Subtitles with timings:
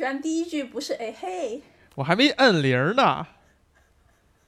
[0.00, 1.60] 居然第一句不是哎嘿，
[1.96, 3.26] 我还没摁铃呢。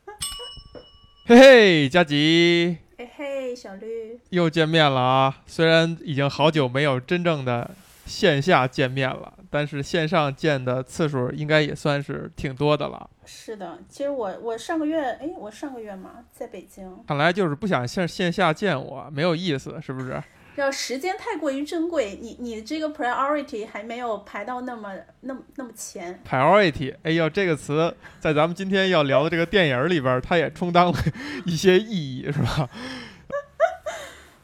[1.28, 5.42] 嘿嘿，佳吉哎嘿，小绿，又见面了啊！
[5.44, 7.70] 虽然已经好久没有真正的
[8.06, 13.10] 线下见面了，但是线上见的次数应该也算是挺多的了。
[13.26, 20.18] 是的，其实我我上个月，哎，我上个月嘛，在北京，看来就是不想线线下见我，没有意思，是不是？
[20.56, 26.22] 要时间太过于珍贵，你你这个 priority 还没有排到那么那么那么前。
[26.28, 30.98] priority，哎呦，这个词在咱们今天要聊的这个电影里边儿，它也充当了
[31.46, 32.68] 一些意义，是吧？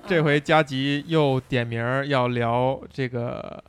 [0.06, 3.62] 这回加吉又点名儿要聊这个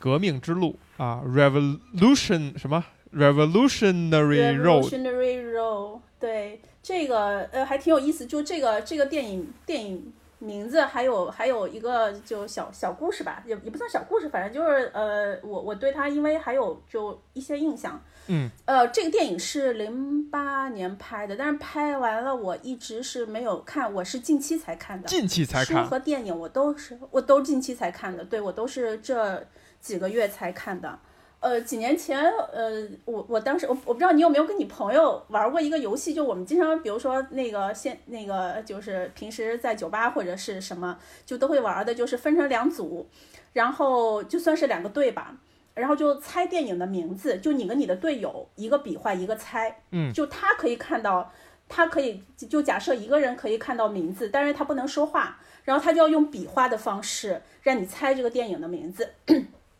[0.00, 2.84] 革命之路啊，revolution 什么
[3.14, 10.12] revolutionary road，Revolutionary Road，对这个呃还挺有意思，就这个这个电影电影
[10.44, 25.82] 名字还有还有一个就小小故事吧，也也不算小故事，反正就是呃我我对他因为还有就一些印象，嗯，呃这个电影是零八年拍的，但是拍完了我一直是没有看，我是近期才看的，近期才看。
[25.84, 29.42] 书，和电影我都是我都近期才看的，对我都是这
[29.80, 30.98] 几个月才看的。
[31.44, 32.18] 呃，几年前，
[32.54, 43.06] 呃，我我当时我我不知道你有没有跟你朋友玩过一个游戏，就我们经常比如说那个现那个就是平时在酒吧或者是什么，就都会玩的，就是分成两组，
[43.52, 45.36] 然后就算是两个队吧，
[45.74, 51.30] 然后就猜电影的名字，就你跟你的队友一个比划一个猜，嗯，就他可以看到，
[51.68, 59.10] 他可以就假设一个人可以看到名字，但是他不能说话，然后他就要用比划的方式让你猜这个电影的名字。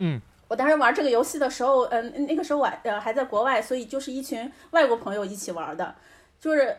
[0.01, 0.21] 嗯，
[0.55, 5.95] 我当时玩这个游戏的时候，嗯、那个时候我呃还在国外，所以就是一群外国朋友一起玩的，
[6.39, 6.77] 就是。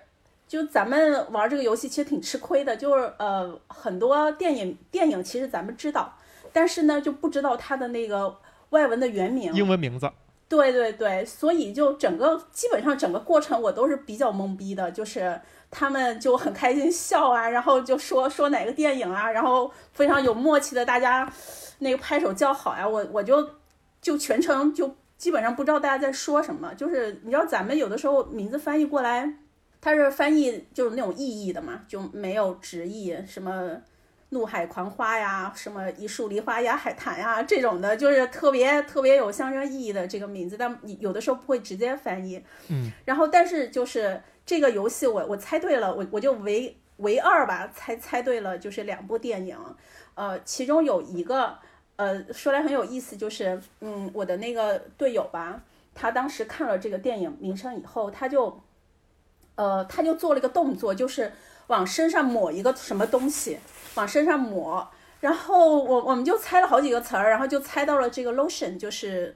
[0.47, 6.15] 就咱们玩这个游戏其实挺吃亏的，就是呃很多电影电影其实咱们知道，
[6.53, 8.37] 但是呢就不知道它的那个
[8.69, 9.51] 外文的原名。
[9.55, 10.07] 英文名字，
[10.47, 21.27] 对对对，所以就整个基本上整个过程我都是比较懵逼的，就是他们就很开心笑啊，然后就说说哪个电影啊，然后非常有默契的大家
[21.79, 23.49] 那个拍手叫好呀、我我就
[24.05, 29.33] 就全程就基本上不知道大家在说什么，就是你知道咱们有的时候名字翻译过来，
[29.81, 33.81] 它是翻译就是那种意义的嘛，就没有直译什么。
[34.29, 42.43] 怒海狂花呀，什么一树梨花压海棠呀，这种的，就是特别特别有象征意义的这个名字，但你有的时候不会直接翻译。
[42.67, 49.57] 嗯，然后但是就是这个游戏我我猜对了，我我就唯唯二吧，猜猜对了，就是两部电影，
[50.15, 51.57] 呃，其中有一个
[51.97, 55.61] 呃说来很有意思，就是嗯我的那个队友吧，
[55.93, 58.61] 他当时看了这个电影名称以后，他就
[59.55, 61.31] 呃他就做了一个动作，就是
[61.67, 63.59] 往身上抹一个什么东西。
[63.95, 64.85] 往身上抹，
[65.21, 69.33] 然后我我们就猜了好几个词儿，然后就猜到了这个 lotion，就是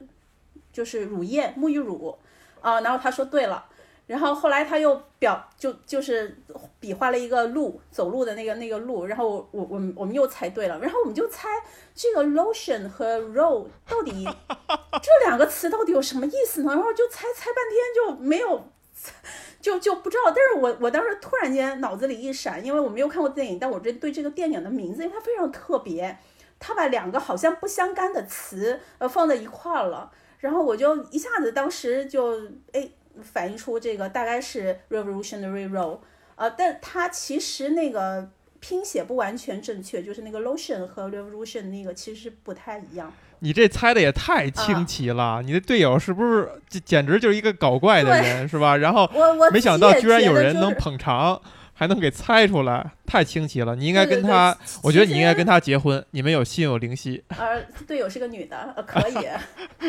[0.70, 2.18] 就是乳液、沐浴乳
[2.60, 3.64] 啊、然后他说对了，
[4.10, 6.36] 然后后来他又表就就是
[6.80, 11.48] 比划了一个路，走路的那个那个路，然后我我我们我们又猜对了，然后我们就猜
[11.94, 14.24] 这个 lotion 和 roll 到底
[15.00, 16.72] 这两个词到底有什么意思呢？
[16.72, 18.64] 然后就猜猜半天就没有。
[19.62, 26.18] 就就不知道，但是我我当时突然间脑子里一闪，因为我没有看过电影，但我这对这个电影的名字，因为它非常特别，
[26.58, 32.38] 它把两个好像不相干的词呃放在一块儿了，然后我就一下子当时就
[32.72, 32.90] 哎
[33.22, 36.00] 反映出这个大概是 Revolutionary role，
[36.36, 43.12] 呃，但它其实那个拼写不完全正确，就是那个 lotion 和 revolution 那个其实不太一样。
[43.42, 45.40] 你这猜的也太啊清奇了！
[45.42, 48.76] 你的队友是不是就简直就是一个搞怪的人，是吧？
[48.76, 51.40] 然后我我没想到居然有人能捧场，
[51.80, 53.74] 还能给猜出来，太清奇了！
[53.74, 57.24] 你应该对对对跟他，我觉得你应该跟他结婚，你们有心有灵犀。
[57.28, 57.58] 呃，
[57.88, 59.26] 队友是个女的，呃，可以，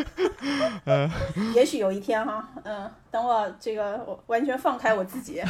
[0.86, 1.10] 嗯
[1.54, 5.42] 也许有一天哈，嗯，等我这个我完全放开我自己，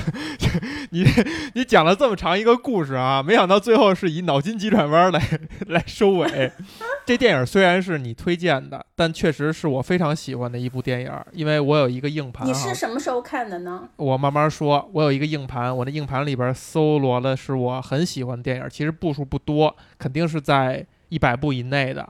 [0.91, 1.07] 你
[1.55, 5.23] 你讲了这么长一个故事啊，没想到最后是以脑筋急转弯来
[5.69, 6.51] 来收尾。
[7.05, 13.89] 这电影虽然是你推荐的，但确实是我非常喜欢的一部电影，因为我有一个硬盘你是什么时候看的呢？
[13.97, 22.09] 我慢慢说，我有一个硬盘，我那硬盘里边搜罗的是我很喜欢的电影，其实部数不多，肯定是在一百部以内的。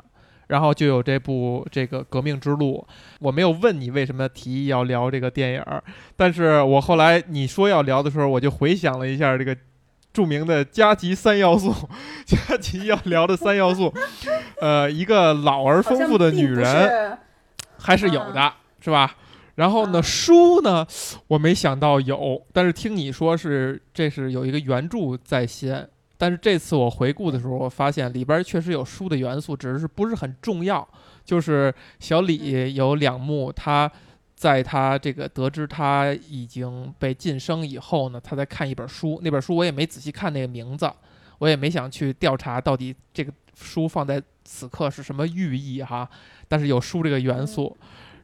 [0.48, 2.84] 然后就有这部这个《革命之路》，
[3.20, 5.64] 我没有问你为什么提议要聊这个电影，
[6.14, 9.56] 但是我后来你说要聊的时候，我就回想了一下这个
[10.12, 11.74] 著名的加急三要素，
[12.26, 13.92] 加急要聊的三要素，
[14.60, 17.18] 呃，一个老而丰富的女人，是
[17.78, 19.16] 还是有的，是吧？
[19.54, 20.02] 然后呢，嗯。
[20.02, 20.86] 书呢，
[21.28, 30.86] 我没想到有，但是听你说是这是有一个原著在先，但是这次我回顾的时候，我发现里边确实有书的元素，只是不是很重要，
[31.24, 33.90] 就是小李有两幕，他
[34.42, 40.90] 在他这个得知他已经被晋升以后呢，他在看一本书，那本书我也没仔细看那个名字，
[41.38, 46.10] 我也没想去调查到底这个书放在此刻是什么寓意哈，
[46.48, 47.76] 但是有书这个元素。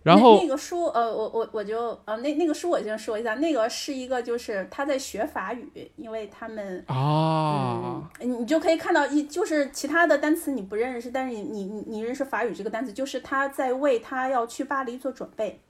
[0.02, 15.60] 然后那那个书，呃，我我我就呃，那那个书我先说一下，那个是一个就是他在学法语，因为他们啊，嗯，你就可以看到一就是其他的单词你不认识，但是你你你你认识法语这个单词，就是他在为他要去巴黎做准备，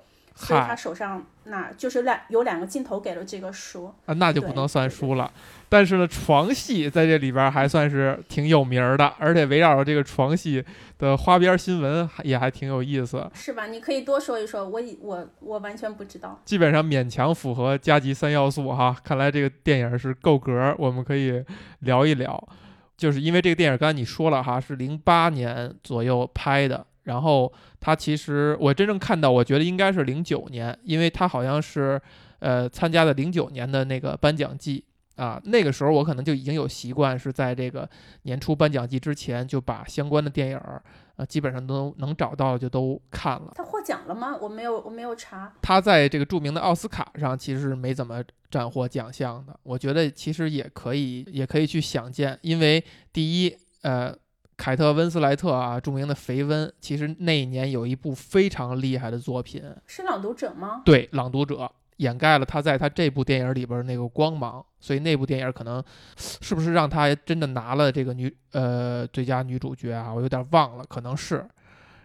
[0.47, 5.31] 所以他手上那就是两有两个镜头给了这个书，啊，那就不能算书了。
[5.69, 10.65] 但是呢，床戏在这里边儿还算是挺有名儿的，而且围绕着这个床戏
[10.97, 13.67] 的花边新闻也还挺有意思，是吧？
[13.67, 16.41] 你可以多说一说，我以我我完全不知道。
[16.45, 18.97] 基本上勉强符合加急三要素哈。
[19.03, 21.45] 看来这个电影是够格儿，我们可以
[21.81, 22.49] 聊一聊。
[22.97, 32.01] 就是因为这个电影，刚才你说了哈，是零八年左右拍的，然后他其实我真正看到，我觉得应该是零九年，因为他好像是
[32.39, 34.85] 呃参加的零九年的那个颁奖季
[35.17, 37.89] 啊，那个时候我可能就已经有习惯，是在这个
[38.23, 40.81] 年初颁奖季之前就把相关的电影儿
[41.17, 43.53] 呃基本上都能找到就都看了。
[43.57, 44.37] 他获奖了吗？
[44.41, 45.53] 我没有我没有查。
[45.63, 52.83] 他在这个著名的奥斯卡上其实是没怎么斩获奖项的，我觉得其实也可以，也可以去想见，因为
[53.13, 54.15] 第一，呃，
[54.59, 60.83] 凯特温斯莱特啊，著名的肥温，其实那一年有一部非常厉害的作品，是朗读者吗？
[60.85, 61.55] 对，《朗读者》
[61.99, 65.83] 掩盖了他在他这部电影里边那个光芒，所以那部电影可能
[66.17, 70.13] 是不是让他真的拿了这个女呃最佳女主角啊？
[70.13, 71.47] 我有点忘了，可能是。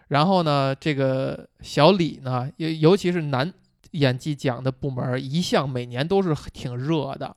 [0.10, 3.52] 然后呢，这个小李呢，尤尤其是男
[3.92, 7.36] 演技奖的部门，一向每年都是挺热的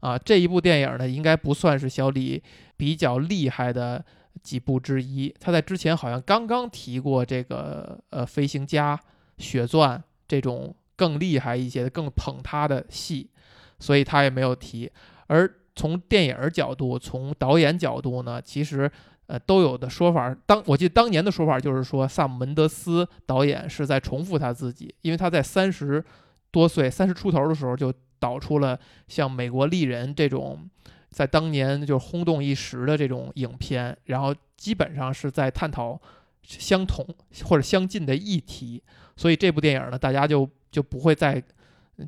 [0.00, 0.18] 啊。
[0.18, 2.42] 这一部电影呢，应该不算是小李
[2.76, 4.04] 比较厉害的
[4.42, 5.34] 几部之一。
[5.40, 8.96] 他在之前好像刚刚提过这个呃《飞行家》
[9.36, 13.28] 《血钻》这种更厉害一些的、更捧他的戏，
[13.78, 14.90] 所以他也没有提。
[15.26, 18.90] 而从电影角度、从导演角度呢，其实
[19.26, 20.34] 呃都有的说法。
[20.44, 26.04] 当我记得当年的说法就是说，萨姆·门德斯导演是在重复他自己，因为他在三十
[26.50, 28.76] 多岁、三十出头的时候就导出了
[29.06, 30.68] 像《美国丽人》这种
[31.10, 36.00] 在当年就轰动一时的这种影片，然后基本上是在探讨
[36.42, 37.06] 相同
[37.44, 38.82] 或者相近的议题，
[39.16, 41.42] 所以这部电影呢，大家就就不会再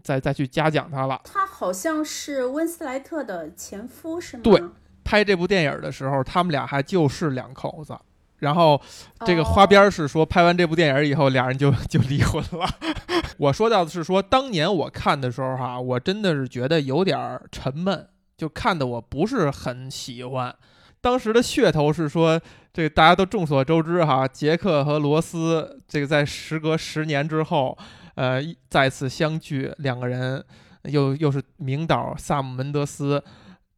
[0.02, 1.20] 再再去嘉奖它了。
[1.24, 4.42] 他好像是温斯莱特的前夫是吗？
[4.44, 4.62] 对
[5.02, 7.98] 拍这部电影的时候，他们俩还就是两口子。
[8.38, 8.80] 然后
[9.26, 12.66] 这个花哦边是说，拍完这部电影以后，俩人就就离婚了。
[13.36, 18.08] 我说到的是说，当年我看的时候哈，我真的是觉得有点儿沉闷，
[18.40, 20.54] 就看的我不是很喜欢。
[21.02, 22.40] 当时的噱头是说，
[22.72, 27.76] 这个大家都众所周知哈，杰克和罗斯这个在时隔十年之后，
[28.14, 28.40] 呃，
[28.70, 30.42] 再次相聚，两个人
[30.84, 33.22] 又又是名导萨姆·门德斯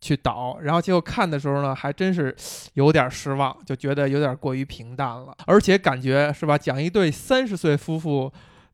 [0.00, 2.32] 去导，然后结果看的时候呢，还真是
[2.75, 8.32] 有点失望，就觉得有点过于平淡了，而且感觉是吧，讲一对三十岁夫妇。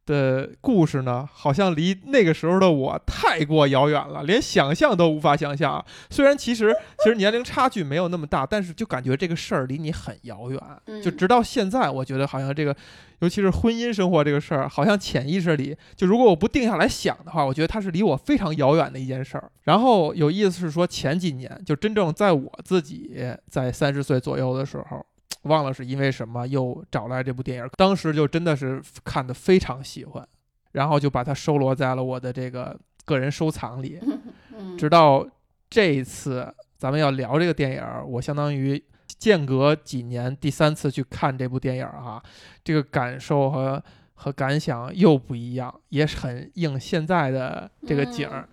[0.09, 5.85] 的故事呢，好像离那个时候的我太过遥远了，连想象都无法想象。
[6.09, 6.75] 虽然其实
[7.05, 10.61] 其实年龄差距没有那么大，但是就感觉这个事儿离你很遥远。
[10.87, 12.75] 嗯就直到现在，我觉得好像这个，
[13.19, 19.51] 尤其是婚姻生活这个事儿，好像潜意识里，就如果我不定下来想的话，我觉得它是离我非常遥远的一件事儿。
[19.65, 23.15] 然后有意思是说，前几年就真正在我自己
[23.51, 25.05] 在三十岁左右的时候。
[25.43, 30.27] 忘了是因为什么又找来这部电影，当时就真的是看的非常喜欢，
[30.73, 33.99] 然后就把它收罗在了我的这个个人收藏里。
[34.57, 35.27] 嗯，直到
[35.71, 38.83] 这一次咱们要聊这个电影儿，我相当于
[39.19, 42.23] 间隔几年第三次去看这部电影儿哈，
[42.65, 43.83] 这个感受和
[44.15, 48.49] 和感想又不一样，也是很应现在的这个景儿。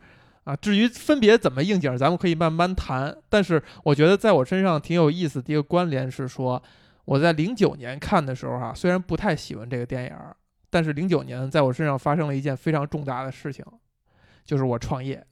[0.45, 3.15] 啊，至于分别怎么应景儿，咱们可以慢慢谈。
[3.29, 6.61] 但是我觉得在我身上挺有意思的一个关联是说，
[7.05, 10.35] 我在零九年看的时候哈、虽然不太喜欢这个电影儿，
[10.69, 13.65] 但是零九年在我身上发生了一件非常重大的事情，
[14.43, 15.25] 就是我创业。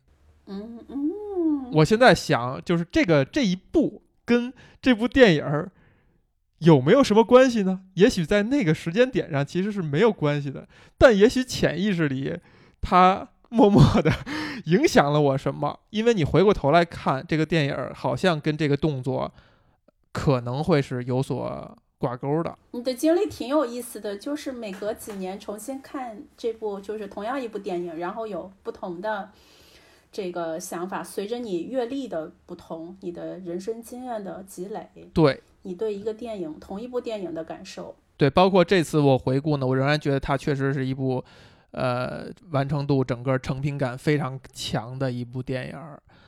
[0.47, 4.51] 嗯嗯，我现在想，就是这个这一步跟
[4.81, 5.71] 这部电影儿
[6.57, 7.81] 有没有什么关系呢？
[7.93, 10.67] 也许在那个时间点上其实是没有关系的，
[10.97, 12.37] 但也许潜意识里，
[12.81, 14.11] 它默默的
[14.65, 15.79] 影响了我什么？
[15.91, 19.31] 因为你回过头来看这个电影儿，好像跟这个动作
[20.11, 22.57] 可能会是有所挂钩的。
[22.71, 29.29] 你的经历挺有意思的，就是每隔几年重新看这部，就是同样一部电影，然后有不同的
[30.11, 41.23] 这个想法，随着你阅历的不同，你的人生经验的积累，对，你对一个电影同一部电影的感受对，包括这次我回顾呢，我仍然觉得它确实是一部，
[41.73, 45.77] 呃，完成度整个成品感非常强的一部电影。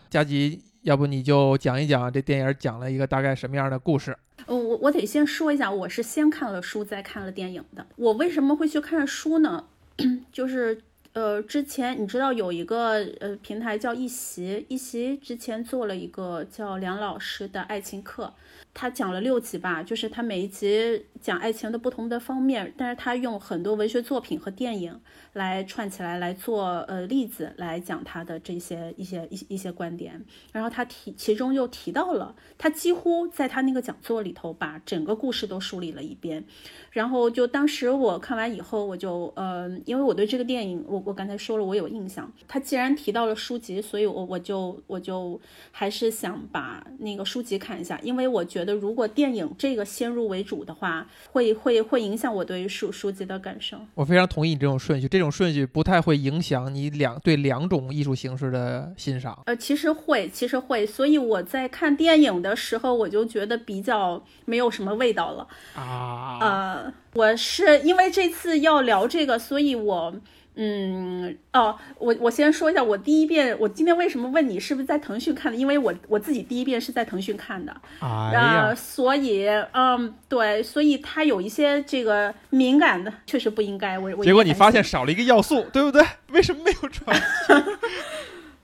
[0.09, 4.17] 佳吉，要不你就讲一讲这电影讲了一个大概什么样的故事？
[4.47, 7.85] 呃，我我得先说一下，我是先看了书再看了电影的。
[7.95, 9.65] 我为什么会去看书呢？
[10.31, 10.81] 就是
[11.13, 18.33] 呃，之前你知道有一个呃平台叫一席，一席之前做了一个叫梁老师的爱情课。
[18.77, 25.00] 他讲了六集吧，就是他每一集讲爱情的不同的方面，但是他用很多文学作品和电影
[25.32, 30.22] 来串起来来做呃例子来讲他的这些一些一一些观点。
[30.51, 36.44] 然后他提其中又提到了，他几乎在他那个讲座里头把整个故事都梳理了一遍。
[36.91, 42.29] 然后就当时我看完以后，我就呃，因为我对这个电影，我我刚才说了我有印象。
[42.46, 45.39] 他既然提到了书籍，所以我我就我就
[45.72, 48.64] 还是想把那个书籍看一下，因为我觉。
[48.74, 53.77] 如果电影这个先入为主的话，会会会影响我对书书籍的感受。
[53.93, 59.38] 我非常同意你这种顺序，这种顺序不太会影响你两对两种艺术形式的欣赏。
[59.45, 60.86] 呃，其实会，其实会。
[60.86, 66.39] 所以我在看电影的时候，我就觉得比较没有什么味道了啊。
[66.39, 70.13] 呃，我是因为这次要聊这个，所以我。
[70.55, 75.57] 嗯哦，我我先说一下，我第一遍，我今天为什么问你是不是在腾讯看的？
[75.57, 84.00] 因为我我自己第一遍是在腾讯看的，啊，所以嗯，对，所以它有一些这个敏感的，确实不应该。
[84.00, 86.01] 我我结果你发现少了一个要素，对不对？
[86.31, 87.21] 为什么没有传？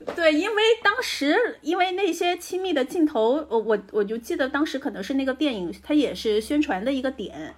[0.15, 7.53] 对，因为当时因为那些亲密的镜头，我我我就记得当时可能是那个电影，它也是宣传的一个点。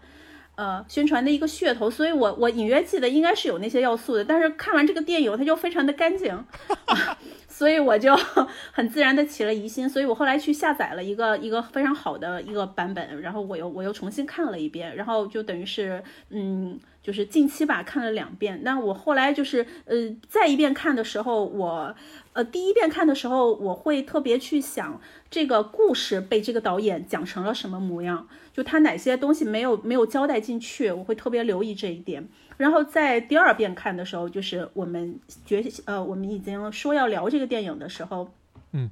[0.56, 6.46] 呃，宣传的一个噱头，所以我我隐约记得应该是有那些要素的，但是看完这个电影，它就非常的干净，
[7.64, 8.14] 所以我就
[8.74, 16.78] 很自然的起了疑心，所以我后来去下载了一个一个非常好的一个版本，然后我又我又重新看了一遍，然后就等于是嗯。
[17.04, 18.62] 就是近期吧，看了两遍。
[18.64, 21.94] 那我后来就是，呃，再一遍看的时候，我，
[22.32, 32.26] 呃，第一遍看的时候，我会特别去想这个故事被这个导演讲成了什么模样，就他哪些东西没有没有交代进去，我会特别留意这一点。
[32.58, 38.30] 然后在第二遍看的时候，就是我们觉，呃，我们已经说要聊这个电影的时候，
[38.72, 38.90] 嗯。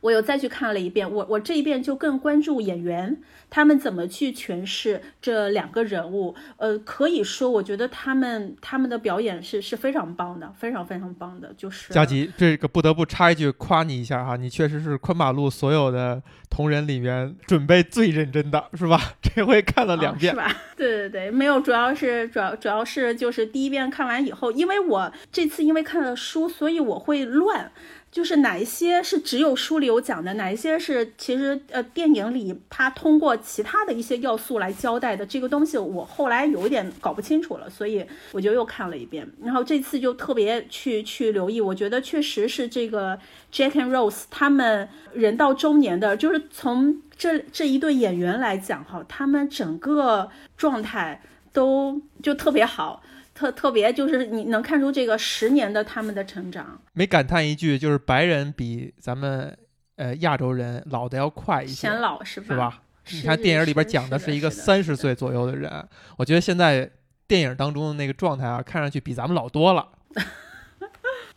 [0.00, 3.18] 我又再去看了一遍，我我这一遍就更关注演员
[3.50, 6.34] 他们怎么去诠释这两个人物。
[6.56, 11.52] 呃，可以说，我觉得他们他们的表演是是非常棒的，非常非常棒的。
[11.56, 18.98] 就是佳吉，这个不得不插一句夸你一下哈，你确实是昆马路所有的同人里面准备最认真的是吧？
[19.20, 20.50] 这回看了两遍是吧？
[20.76, 27.70] 对对对，没有，主要是主要主要是就是第一遍看完以后，因为我这次因为看了书，所以我会乱。
[28.10, 39.24] 就是哪一些是只有书里有讲的，哪一些是其实呃电影里他通过其他的一些要素来交代的这个东西，我后来有点搞不清楚了，所以我就又看了一遍。
[39.40, 43.16] 然后这次就特别去去留意，我觉得确实是这个
[43.52, 53.02] Jack and Rose 他们人到中年的，就是从这这一对演员来讲哈，他们整个状态都就特别好。
[53.40, 59.56] 特特别就是你能看出这个十年的他们的成长，没感叹一句就是白人比咱们
[59.96, 62.46] 呃亚洲人老的要快一些，显老是吧？
[62.46, 62.82] 是吧？
[63.12, 66.90] 你看电影里边讲的是一个三十岁左右的人，我觉得现在
[67.26, 69.88] 电影当中的那个状态啊，看上去比咱们老多了。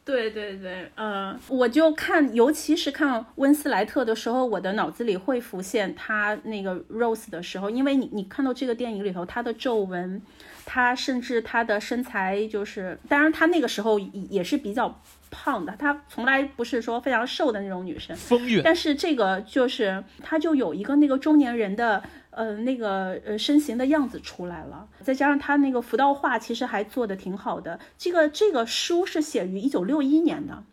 [0.03, 10.21] 对 对对，嗯，我就看，尤其是看温斯莱特的时候，我的脑子里会浮现他那个 Rose 的时候，因为你你看到这个电影里头他的皱纹。
[10.65, 18.15] 她甚至她的身材就是，当然她那个时候也是比较胖的，她从来不是说非常瘦的那种女生。
[18.15, 18.61] 风韵。
[18.63, 27.79] 但是这个就是她就有一个那个中年人的呃那个呃身形的样子出来了，再加上她那个浮道画其实还做的挺好的。
[27.97, 30.63] 这个这个书是写于一九六一年的。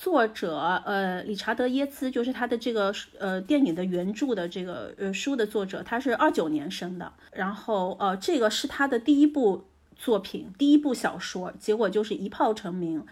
[0.00, 7.12] 作者呃，理查德耶兹就是他的这个呃电影的原著的这个呃书的作者，他是二九年生的。
[7.32, 13.04] 然后呃，这个是他的第一部作品，第一部小说，结果就是一炮成名，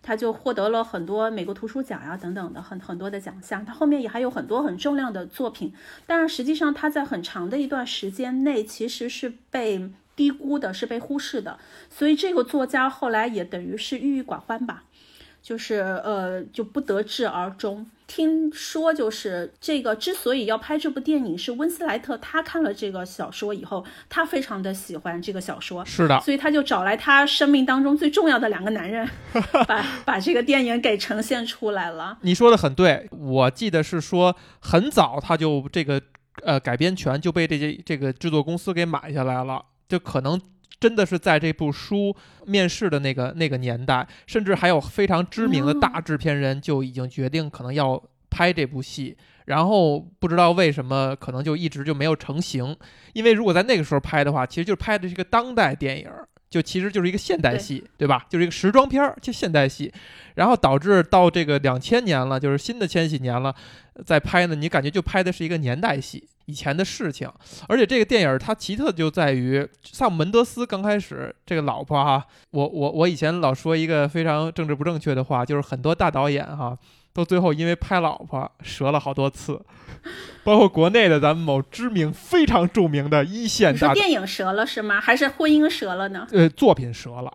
[0.00, 3.64] 他就获得了很多美国图书奖呀等等的很很多的奖项。
[3.64, 5.74] 他后面也还有很多很重量的作品，
[6.06, 11.58] 但是实际上他在很长的一段时间内其实是被低估的，是被忽视的。
[11.90, 14.84] 所以这个作家后来也等于是郁郁寡欢吧。
[15.42, 17.86] 就是呃，就不得志而终。
[18.06, 29.06] 听说就是这个之所以要拍这部电影，是温斯莱特他看了这个小说以后，他非常的喜欢这个小说，是的，所以他就找来他生命当中最重要的两个男人，
[29.68, 32.16] 把把这个电影给呈现出来了。
[32.22, 36.00] 你说的很对，我记得是说很早他就这个
[36.42, 39.62] 呃改编权就被这些这个制作公司给买下来了。
[39.86, 40.38] 就可能
[40.80, 42.14] 真的是在这部书
[42.46, 52.76] 面世的那个那个年代，甚至还有非常知名的大制片人就已经决定可能要拍这部戏，然后不知道为什么可能就一直就没有成型，
[53.12, 56.10] 因为如果在那个时候拍的话，其实就是拍的是一个当代电影。
[56.50, 58.24] 就其实就是一个现代戏，对吧？
[58.30, 59.92] 就是一个时装片儿，就现代戏，
[60.36, 63.54] 然后导致到这个两千年了，就是新的千禧年了，
[64.06, 67.30] 在拍呢，你感觉就拍的是一个年代戏，以前的事情。
[67.68, 76.76] 而且这个电影它奇特就在于，萨姆门德斯刚开始这个老婆哈，我我我以前老说一个非常政治不正确的话，就是很多大导演哈。
[77.14, 79.60] 到最后，因为拍老婆折了好多次，
[80.44, 85.00] 包括国内的咱们某知名、非常著名的一线大电影折了是吗？
[85.00, 86.28] 还是婚姻折了呢？
[86.30, 87.32] 呃，作品折了，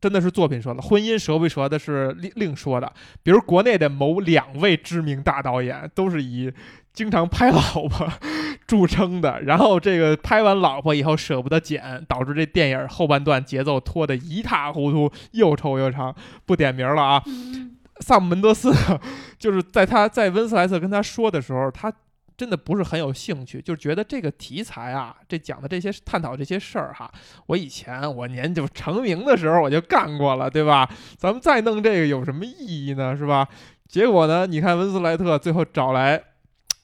[0.00, 0.80] 真的是作品折了。
[0.80, 2.92] 婚姻折不折的是另另说的。
[3.24, 6.52] 比如国内的某两位知名大导演，都是以
[6.94, 8.08] 经常拍老婆
[8.66, 9.42] 著称的。
[9.42, 16.14] 然后这个拍完老婆以后舍不得剪，导致这电影后半段节奏拖得一塌糊涂，又臭又长。
[16.46, 17.22] 不点名了啊。
[18.00, 18.72] 萨姆门德斯
[19.38, 21.92] 就是在他在温斯莱特跟他说的时候，他
[22.36, 27.08] 真的不是很有兴趣，就觉得这个题材啊，这讲的这些探讨这些事儿哈，
[27.46, 30.90] 我以前我年就成名的时候我就干过了，对吧？
[31.16, 33.16] 咱们再弄这个有什么意义呢？
[33.16, 33.46] 是吧？
[33.88, 36.20] 结果呢，你看温斯莱特最后找来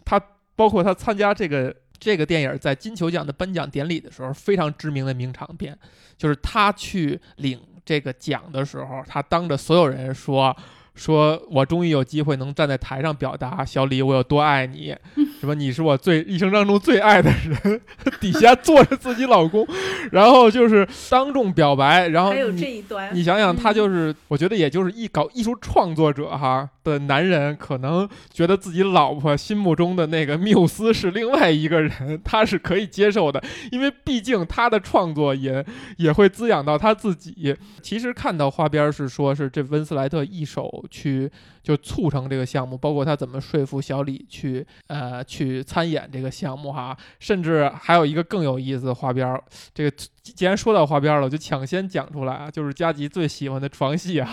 [0.04, 0.20] 他，
[0.56, 5.78] 包括他参加这个这个电影在金球奖的颁奖典礼的时候，非常知名的名场面，
[6.16, 10.56] 就是他去领这个奖的时候，他当着所有人说。
[11.00, 14.94] 说我终于有机会能站在台上表达小李我有多爱你，
[15.40, 17.80] 什么你是我最一生当中最爱的人，
[18.20, 19.66] 底下坐着自己老公，
[20.12, 33.42] 然后就是当众表白，然后还有这一段，你想想他就是，我觉得也就是艺搞艺术创作者哈的男人，可能觉得自己老婆心目中的那个缪斯是另外一个人，他是可以接受的，
[33.72, 35.64] 因为毕竟他的创作也
[35.96, 37.56] 也会滋养到他自己。
[37.80, 40.84] 其实看到花边是说是这温斯莱特一手。
[40.90, 41.30] 去
[41.62, 49.42] 就促成这个项目，包括他怎么说服小李去呃去参演这个项目哈，甚至还有一个更有意思的花边儿。
[49.72, 49.90] 这个
[50.22, 54.28] 既然说到花边了，我就抢先讲出来啊，就是佳吉最喜欢的床戏啊。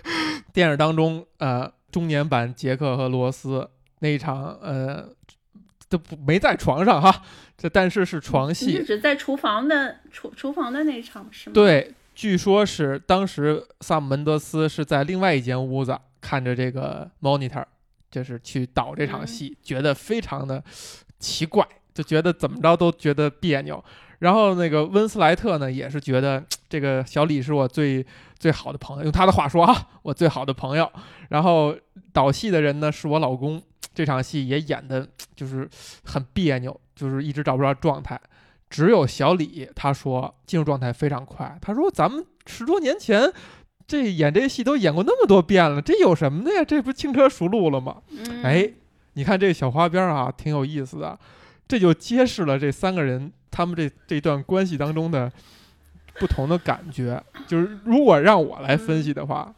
[0.52, 3.68] 电影当中呃中年版杰克和罗斯
[4.00, 5.08] 那一场呃
[5.88, 7.22] 都不没在床上哈，
[7.56, 11.54] 这但是是床戏，只在厨房的厨厨房的那一场是吗？
[11.54, 11.94] 对。
[12.20, 17.64] 据说，是当时萨姆门德斯是在另外一间屋子看着这个 monitor，
[18.10, 20.62] 就是去导这场戏，觉得非常的
[21.18, 23.82] 奇怪，就觉得怎么着都觉得别扭。
[24.18, 28.04] 然后那个温斯莱特呢，也是觉得这个小李是我最
[28.38, 30.92] 最好的朋友，用他的话说啊，我最好的朋友。
[31.30, 31.74] 然后
[32.12, 33.62] 导戏的人呢是我老公，
[33.94, 35.66] 这场戏也演的就是
[36.04, 38.20] 很别扭，就是一直找不着状态。
[38.70, 41.58] 只有小李，他说进入状态非常快。
[41.60, 43.30] 他说：“咱们十多年前
[43.86, 46.64] 这演这戏都演过那么多遍了，这有什么的呀？
[46.64, 47.96] 这不轻车熟路了吗？”
[48.44, 48.72] 哎，
[49.14, 51.18] 你看这小花边啊，挺有意思的。
[51.66, 55.30] 这就揭示了这三个人他们这这段关系当中的
[56.20, 57.22] 不同的感觉。
[57.46, 59.52] 就是如果让我来分析的话，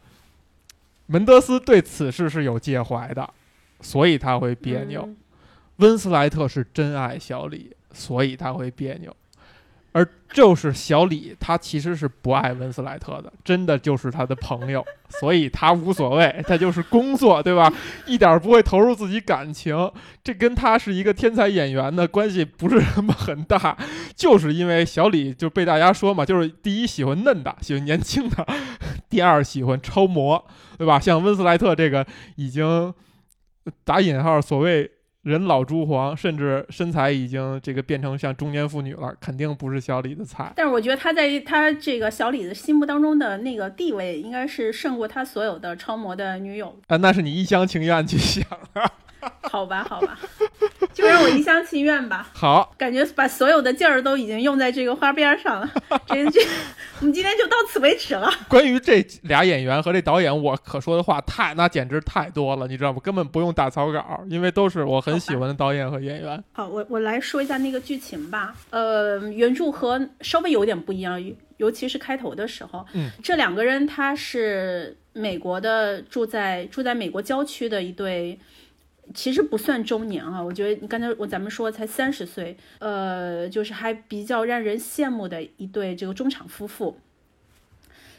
[1.07, 3.29] 门德斯对此事是有介怀的，
[3.83, 5.07] 所以他会别扭。
[5.77, 7.77] 温斯莱特是真爱小李。
[7.93, 9.15] 所以他会别扭，
[9.93, 17.71] 而就是小李，他其实是不爱温斯莱特的，真的就是他的朋友，所以他无所谓，他就是工作，对吧？
[18.07, 19.93] 一点不会投入自己感情，
[20.25, 23.77] 这跟他是一个天才演员的关系不是什么很大，
[24.17, 28.47] 就是因为小李就被大家说嘛，就是第一喜欢嫩的，喜欢年轻的，
[29.11, 30.43] 第二喜欢超模，
[30.79, 30.99] 对吧？
[30.99, 32.95] 像温斯莱特这个已经
[33.85, 34.91] 打引号所谓。
[35.23, 40.53] 人老珠黄，甚至身材已经这个变成像中年妇女了，肯定不是小李的菜。
[40.57, 46.77] 但是我觉得他在他这个小李的心目当中的那个地位，应该是胜过他所有的超模的女友。
[46.89, 48.91] 啊，那是你一厢情愿去想啊。
[49.51, 50.19] 好吧，好吧，
[50.93, 52.29] 就让我一厢情愿吧。
[52.35, 55.71] 好，感觉把所有的劲儿都已经用在这个花边上了。
[56.09, 56.41] 这这，
[57.01, 58.31] 我们今天就到此为止了。
[58.49, 62.99] 关于这俩演员和这导演，我可说的话太那简直太多了，你知道吗？
[63.03, 66.43] 根本不用打草稿，因为都是我很喜欢的导演和演员。
[66.53, 68.55] 好，我我来说一下那个剧情吧。
[68.71, 71.23] 呃，原著和稍微有点不一样，
[71.59, 72.85] 尤其是开头的时候。
[72.95, 78.39] 嗯，这两个人他是美国的，住在住在美国郊区的一对。
[79.13, 86.99] 其实不算中年啊，我觉得你刚才我咱们说才三十岁，呃，就是还比较让人羡慕的一对这个中产夫妇。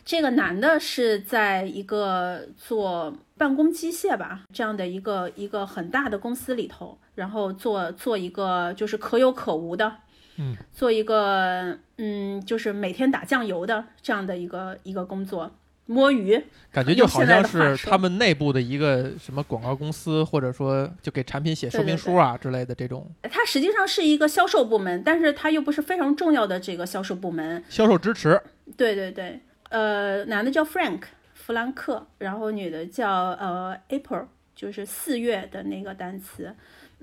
[0.06, 9.96] 这个男的是在一个做办公机械吧这样的一个一个很大的公司里头，然后做做一个就是可有可无的，
[10.36, 16.42] 嗯，做一个嗯，就是每天打酱油的这样的一个一个工作，摸鱼，
[16.72, 27.64] 感觉就好像是他们内部的一个什么广告公司，或者说就给产品写说明书啊之类的这种它实际上是一个销售部门，但是它又不是非常重要的这个销售部门。
[27.70, 28.42] 销售支持。
[28.78, 31.02] 对对对，呃，男的叫 Frank
[31.34, 36.56] 弗兰克，然后女的叫呃 April，就是四月的那个单词。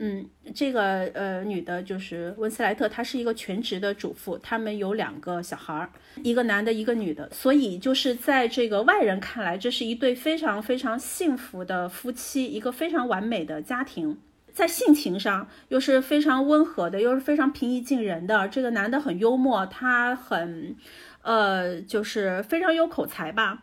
[0.03, 5.91] 嗯，这个呃女的就是温斯莱特，她是一个全职的主妇，他们有两个小孩儿，
[6.23, 14.17] 一个男的，一个女的，所以就是在这个外人看来，这是一对非常非常幸福的夫妻，一个非常完美的家庭。
[14.55, 18.49] 在性情上又是非常温和的，又是非常平易近人的。
[18.49, 20.75] 这个男的很幽默，他很，
[21.21, 23.63] 呃，就是非常有口才吧。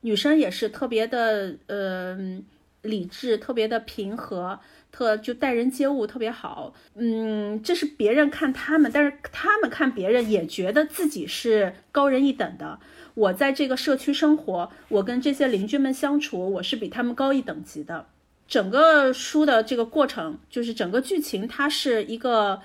[0.00, 2.16] 女生也是特别的，呃，
[2.80, 4.58] 理智，特别的平和。
[4.94, 12.78] 特就待人接物特别好，嗯，这是别人看他们，但是他们看别人也觉得自己是高人一等的。
[13.14, 18.06] 我在这个社区生活，我跟这些邻居们相处，我是比他们高一等级的。
[18.46, 22.60] 整个书的这个过程，就是整个剧情，它是一个，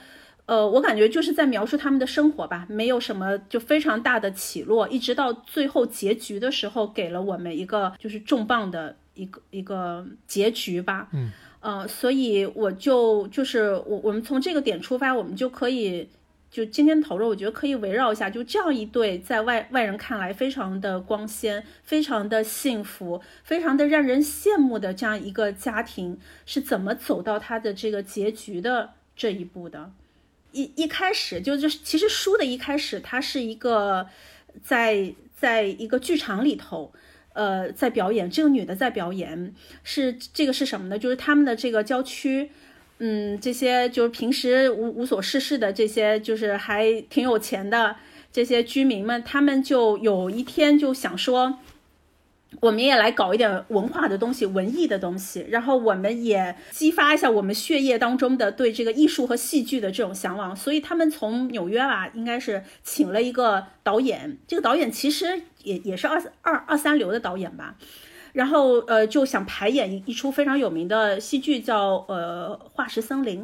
[0.45, 11.31] 呃，我感觉就是在描述他们的生活吧，没有什么就非常大的起落，一直到最后结局的时候，给了我们一个就是重磅的一个一个结局吧，嗯。
[11.61, 16.07] 呃，所以我就就是我我们从这个点出发，我们就可以
[16.49, 29.91] 就今天讨论，我觉得可以围绕一下，就这样一对在外外人看来非常的光鲜、非常的幸福、非常的让人羡慕的这样一个家庭是怎么走到他的这个结局的这一步的。
[30.53, 34.07] 一一开始就就其实书的一开始，它是一个
[34.63, 36.93] 在在一个剧场里头。
[37.39, 40.99] 呃，在表演，这个女的在表演，是这个是什么呢？
[40.99, 42.49] 就是他们的这个郊区，
[42.97, 47.95] 嗯，这些就是平时无无所事事的这些，就是还挺有钱的
[48.33, 51.59] 这些居民们，他们就有一天就想说。
[52.61, 60.55] 我们也来搞一点文化的东西，文艺的东西，然后我们也激发一下我们血液当中的对这个艺术和戏剧的这种向往。
[60.55, 67.75] 所以他们从纽约吧，应该是请了一个导演，这个导演其实也也是二二二三流的导演吧。
[68.33, 73.41] 然后呃，就想排演一一出非常有名的戏剧，叫呃《化石森林》。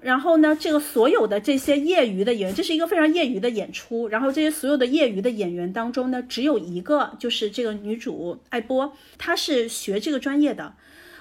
[0.00, 4.08] 然后呢，这个所有的这些业余的演员，这是一个非常业余的演出。
[4.08, 10.74] 然后这些所有的业余的演员当中呢，只有一个就是这个女主艾波，她是学这个专业的，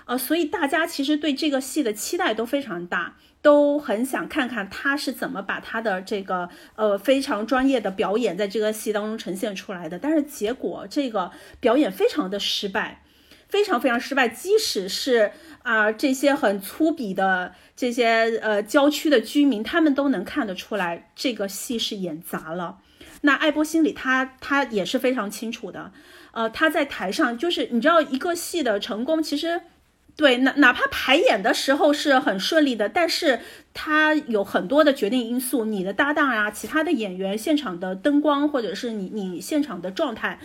[0.05, 9.97] 呃，所以大家其实对这个戏的期待都非常大，都很想看看他是怎么把他的这个呃非常专业的表演在这个戏当中呈现出来的。
[9.99, 13.03] 但是结果这个表演非常的失败，
[13.47, 15.31] 非常非常失败，即使是。
[15.63, 22.79] 啊，这些很粗鄙的这些呃郊区的居民，他们都能看得出来，这个戏是演砸了。
[23.21, 25.91] 那艾波心里，他他也是非常清楚的。
[26.31, 29.61] 呃，他在台上，就是你知道，一个戏的成功，其实
[30.15, 33.39] 对哪哪怕排演的时候是很顺利的，但是
[33.73, 40.39] 它有很多的决定因素，你的搭档啊，其他的演员，现场的灯光，或者是你你现场的状态，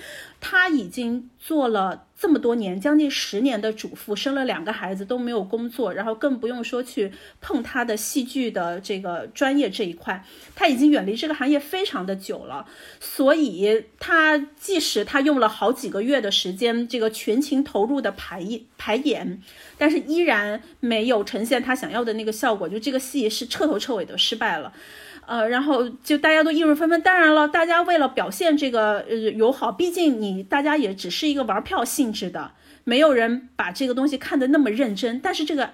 [0.48, 2.04] 他已经做了。
[2.18, 12.66] 这么多年，将近十年的主妇，生了两个孩子都没有工作，然后更不用说去碰他的戏剧的这个专业这一块，他已经远离这个行业非常的久了。
[13.00, 18.42] 所以，他即使他用了好几个月的时间，这个全情投入的排
[18.78, 19.42] 排演，
[19.78, 24.72] 但是依然没有呈现他想要的那个效果，就这个戏是彻头彻尾的失败了。
[25.26, 27.02] 呃，然后就大家都议论纷纷。
[27.02, 32.52] 当然了，大家为了表现这个呃友好，毕竟你大家也只是一个玩票性质的，
[32.84, 35.18] 没有人把这个东西看得那么认真。
[35.18, 35.70] 但是这个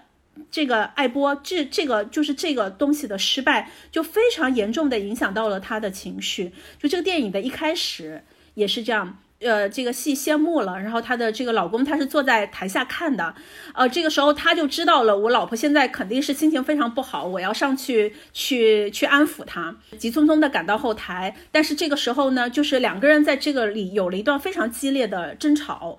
[0.51, 6.53] 这个爱播这这个就是这个东西的失败，就非常严重的影响到了他的情绪。
[6.81, 9.19] 就这个电影的一开始也是这样。
[9.43, 13.35] 呃，这个戏谢幕了，然后她的这个老公他是坐在台下看的，
[13.75, 25.99] 呃，这个时候他就知道了，我老婆现在肯定是心情非常不好，我要上去去去安抚她，急匆匆的赶到后台，但是这个时候呢，就是两个人在这个里有了一段非常激烈的争吵，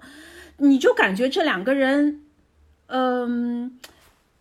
[0.58, 2.22] 你就感觉这两个人，
[2.88, 3.78] 嗯，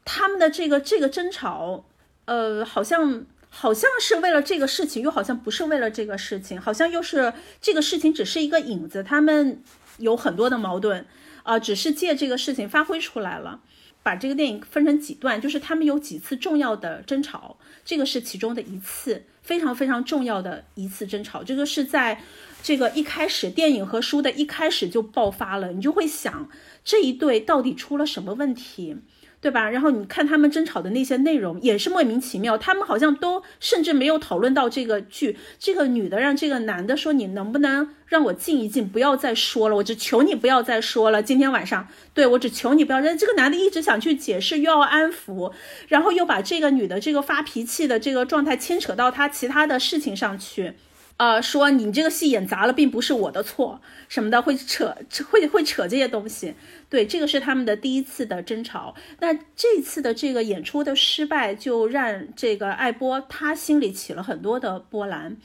[0.05, 1.85] 他们的这个这个争吵，
[2.27, 3.27] 呃，好像。
[3.55, 9.05] 好像是为了这个事情，又好像不是为了这个事情，好像又是这个事情只是一个影子。
[9.05, 9.63] 他们
[9.99, 11.05] 有很多的矛盾，
[11.43, 13.61] 呃，只是借这个事情发挥出来了。
[14.03, 21.45] 把这个电影分成几段，就是他们有几次重要的争吵，这个是其中的一次非常非常重要的一次争吵。
[21.45, 22.21] 这个是在
[22.65, 26.49] 这个一开始电影和书的一开始就爆发了，你就会想
[26.83, 28.97] 这一对到底出了什么问题？
[29.43, 29.69] 对吧？
[29.69, 35.37] 然后你看他们争吵的那些内容也是莫名其妙，他们好像都甚至没有讨论到这个剧。
[35.59, 39.75] 这个女的让这个男的说：“你能不能让我静一静，不要再说了？
[39.75, 41.21] 我只求你不要再说了。
[41.21, 45.53] 今天晚上，对我只求你不要。”这个男的一直想去解释，又要安抚，
[45.89, 50.75] 然后又把这个女的这个发脾气的这个状态牵扯到他其他的事情上去。
[51.23, 54.97] 呃，说你这个戏演砸了，并不是我的错，什么的会扯，
[55.31, 56.53] 会会扯这些东西。
[56.89, 58.97] 对，这个是他们的第一次的争吵。
[59.21, 65.37] 那这次的这个演出的失败，就让这个艾波他心里起了很多的波澜，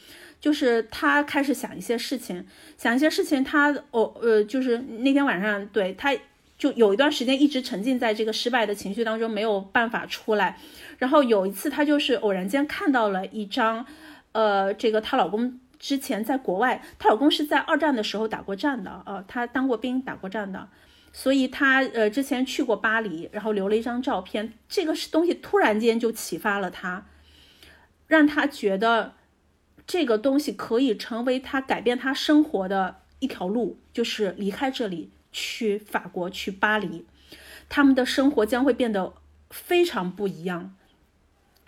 [0.42, 3.44] 就是他开始想一些事情，想一些事情。
[3.44, 6.12] 他哦呃，就是那天晚上，对他
[6.58, 10.58] 就有一段时间一直沉浸在这个失败的情绪当中，没有办法出来。
[10.98, 13.86] 然后有一次，他就是偶然间看到了一张，
[14.32, 15.60] 呃，这个她老公。
[15.80, 20.70] 之前在国外，她老公是在二战的时候打过战的，呃，他当过兵，打过战的，
[21.14, 24.54] 所以她呃之前去过巴黎，然后留了一张照片。
[24.68, 27.06] 这个是东西突然间就启发了她，
[28.08, 29.14] 让她觉得
[29.86, 37.06] 这个东西可以成为她改变她生活的一条路，就是离开这里去法国去巴黎，
[37.70, 39.14] 他们的生活将会变得
[39.50, 40.74] 非常不一样。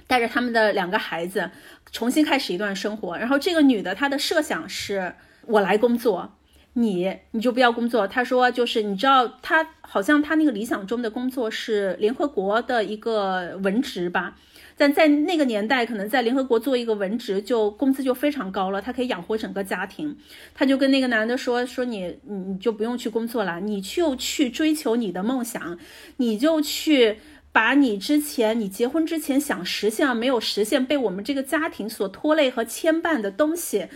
[0.08, 1.52] 带着他们的两个孩子，
[1.92, 3.18] 重新开始一段生活。
[3.18, 5.14] 然后这个女的，她的设想是：
[5.46, 6.36] 我来工作，
[6.74, 8.08] 你你就不要工作。
[8.08, 14.36] 她说，就是你知道，她好像她那个理想中的工作是联合国的一个文职吧？
[14.78, 20.16] 但在那个年代，可能在联合国做一个文职，就工资就非常高了，她可以养活整个家庭。
[20.54, 25.78] 她就跟那个男的说：说你你就不用去工作了，你就去追求你的梦想，
[26.18, 27.18] 你就去。
[27.52, 33.88] 把你之前你结婚之前想实现而没有实现，被我们这个家庭所拖累和牵绊的东西，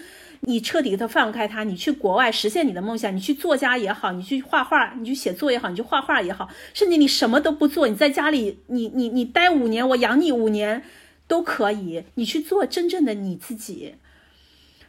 [0.42, 10.84] 你彻底的放开它，你去国外实现你的梦想，你去作家也好，你去画画，你去写作也好，你去画画也好，甚至你什么都不做，你在家里，你你你待五年，我养你五年，
[11.28, 13.96] 都可以，你去做真正的你自己。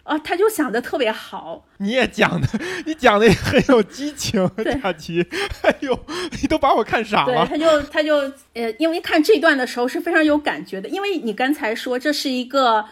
[0.04, 2.46] 啊，他就想的特别好，你也讲的，
[2.84, 4.48] 你讲的也很有激情，
[4.82, 5.26] 佳琪，
[5.62, 5.98] 哎呦，
[6.42, 7.46] 你都把我看傻了。
[7.46, 8.16] 对，他就他就
[8.52, 12.84] 呃，因为看这段的时候是非常有感觉的，因为你刚才说这是一个，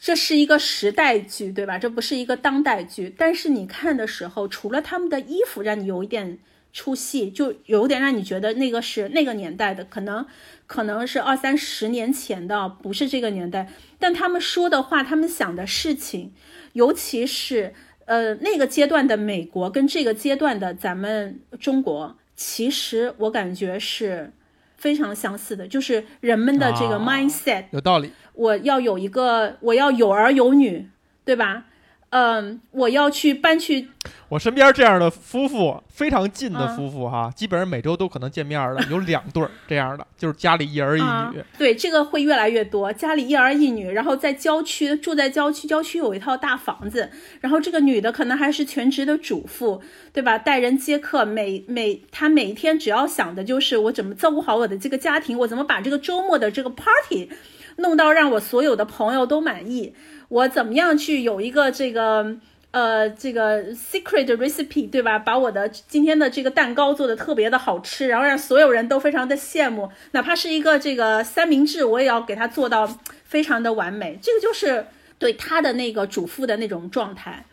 [0.00, 1.78] 这是一个时代剧，对吧？
[1.78, 6.40] 这不是一个当代剧，但是你看的时候，除了他们的衣服让你有一点
[6.72, 10.26] 出戏，就有点让你觉得那个是那个年代的，可能。
[10.68, 13.72] 可能是二三十年前的，不是这个年代。
[13.98, 16.34] 但他们说的话，他们想的事情，
[16.78, 24.32] 尤其是呃那个阶段的美国跟这个阶段的咱们中国，其实我感觉是
[24.76, 28.12] 非常相似的，就是人们的这个 mindset 有道理。
[28.34, 30.88] 我要有一个，我要有儿有女，
[31.24, 31.64] 对吧？
[32.10, 33.88] 嗯，我要去搬去。
[34.30, 41.42] 我身边这样的夫妇非常近的夫妇哈，基本上每周都可能见面的，有两对儿这样的，就是家里一儿一女。
[41.58, 50.38] 对，这个会越来越多，家里一儿一女，然后在郊区住在郊区，郊区有一套大房子，然后这个女的可能还是全职的主妇，对吧？
[50.38, 57.30] 待人接客，每每她每一天只要想的就是我怎么照顾好我的这个家庭，我怎么把这个周末的这个 party
[57.76, 59.94] 弄到让我所有的朋友都满意。
[60.28, 62.36] 我怎么样去有一个这个
[62.70, 65.18] 呃这个 secret recipe 对吧？
[65.18, 72.86] 把我的今天的这个蛋糕做的特别的好吃，然后让所有人都非常的羡慕，哪怕是一个这个三明治，我也要给他做到
[73.24, 74.18] 非常的完美。
[74.20, 74.86] 这个就是
[75.18, 77.46] 对他的那个主妇的那种状态。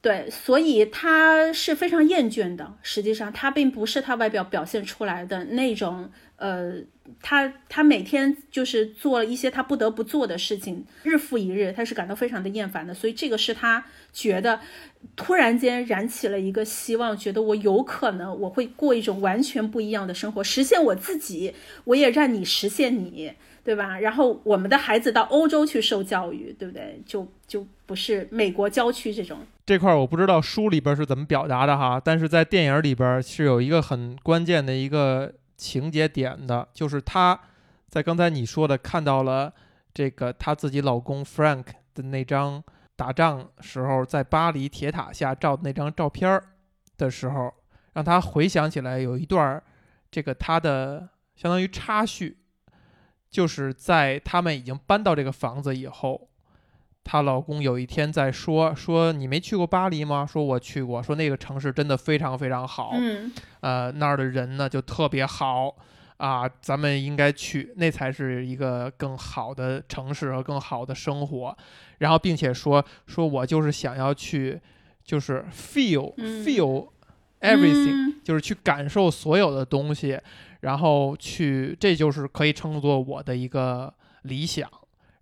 [0.00, 2.74] 对，所以他是非常厌倦的。
[2.82, 6.72] 实际上，他并不是他外表表现出来的那种呃。
[7.20, 12.94] 他他每天就是做了一些他不得不做的事情，日复一日，他是感到非常的厌烦的。
[12.94, 14.60] 所以这个是他觉得
[15.16, 21.52] 突然间燃起了一个希望，觉得我有可能我会过一种完全不一样的生活，实现我自己，
[21.84, 23.32] 我也让你实现你，
[23.64, 23.98] 对吧？
[23.98, 27.00] 然后我们的孩子到欧洲去受教育，对不对？
[27.04, 29.38] 就就不是美国郊区这种。
[29.66, 35.34] 这块儿我不知道书里边是怎么表达的哈，但是在电影里边是有一个很关键的一个。
[35.62, 37.38] 情节点的，就是她
[37.88, 39.54] 在刚才你说的看到了
[39.94, 42.62] 这个她自己老公 Frank 的那张
[42.96, 46.42] 打仗时候在巴黎铁塔下照的那张照片儿
[46.96, 47.54] 的时候，
[47.92, 49.62] 让她回想起来有一段
[50.10, 52.38] 这个她的相当于插叙，
[53.30, 56.28] 就是在他们已经搬到这个房子以后。
[57.04, 60.24] 她老公有一天在说说你没去过巴黎吗？
[60.24, 65.76] 说我去过，说那个城市真的非常非常好，嗯，呃那儿的人呢就特别好
[66.18, 71.56] 啊，咱们应该去，那才是一个更好的城市和更好的生活。
[71.98, 74.60] 然后并且说说我就是想要去，
[75.04, 76.88] 就是 feel feel
[77.40, 80.20] everything，、就是去感受所有的东西，
[80.60, 84.70] 然后去，这就是可以称作我的一个理想。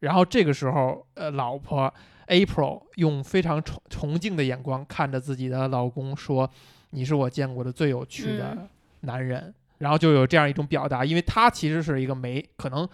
[0.01, 1.93] 然后这个时候，呃，老婆
[2.27, 6.51] April 用非常崇崇敬的眼光看着自己的老公说
[6.91, 8.69] ：“你是我见过的最有趣的嗯
[9.01, 9.55] 男人。
[9.79, 12.87] 然后就有这样一种表达，因为她其实是一个没可能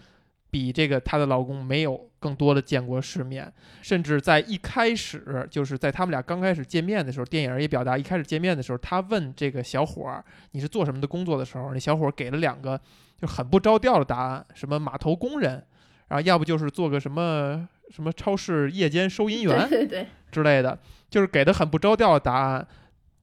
[0.50, 12.80] 比这个她的老公没有更多的见过世面，甚至在一开始，就是在他们俩刚开始见面的时候，电影也表达，一开始见面的时候，他问这个小伙儿你是做什么的工作的时候，那小伙儿给了两个
[13.20, 15.66] 就很不着调的答案，什么码头工人，
[16.08, 22.66] 然后要不就是做个什么什么超市夜间收银员对对对，之类的，就是给的很不着调的答案。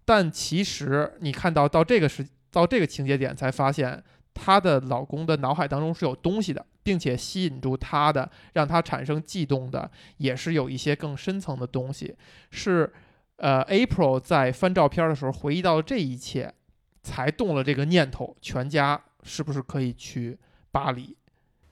[0.06, 12.14] 但其实你看到到这个时到这个情节点，才发现她的老公的脑海当中是有东西的，并且吸引住她的，让她产生悸动的，也是有一些更深层的东西。
[12.52, 12.92] 是
[13.38, 16.54] 呃，April 在翻照片的时候回忆到了这一切，
[17.02, 20.38] 才动了这个念头，全家是不是可以去
[20.72, 21.16] 巴黎？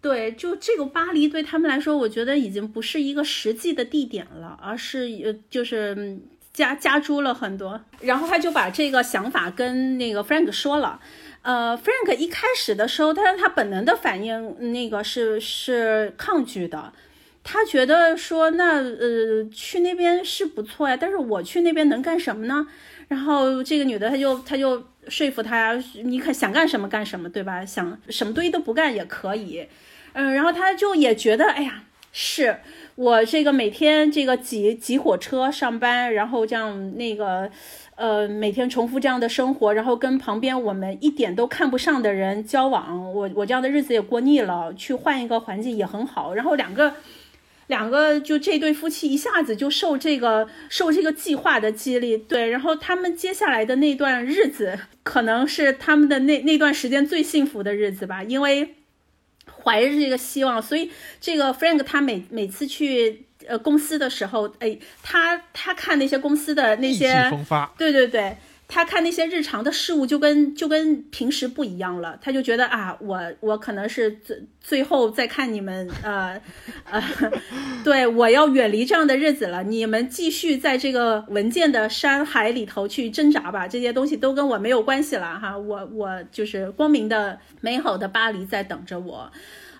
[0.02, 6.18] 对，就这个巴黎对他们来说，我觉得已经不是一个实际的地点了，而是呃，就是
[6.52, 7.80] 加加诸了很多。
[8.00, 11.00] 然后他就把这个想法跟那个 Frank 说了。
[11.44, 16.92] 呃，Frank 一开始的时候，他他本能的反应那个是是抗拒的，
[17.44, 22.68] 他觉得说那呃去那边是不错呀，但是我去那边能干什么呢？
[23.08, 27.66] 然后这个女的她就她就说服他，你看想干什么干什么，对吧？
[27.66, 29.68] 想什么东西都不干也可以。
[30.14, 32.58] 嗯，然后他就也觉得，哎呀，是
[32.96, 37.50] 我这个每天这个挤挤火车上班，然后这样那个，
[37.96, 46.34] 呃，每天重复这样的生活，然后跟旁边我们一点都看不上的人交往，我我这样的日子也过腻了，去换一个环境也很好。
[46.34, 46.94] 然后两个。
[47.68, 58.76] 两个就这对夫妻一下子就受这个受这个计划的激励，对，然后他们接下来的那段日子，可能是他们的那那段时间最幸福的日子吧，因为
[59.64, 68.36] 怀着这个希望，所以这个 Frank 他每每次去呃公司的时候，哎，他他看那些公司的那些，风发，对对对。
[68.74, 76.42] 他看那些日常的事物就跟就跟平时不一样了，他就觉得啊，我我可能是最最后再看你们，呃
[76.90, 77.04] 呃，
[77.84, 79.62] 对我要远离这样的日子了。
[79.62, 85.58] 你们继续在这个文件的山海里头去挣扎吧，这些东西都跟我没有关系了哈。
[85.58, 89.30] 我我就是光明的、美好的巴黎在等着我。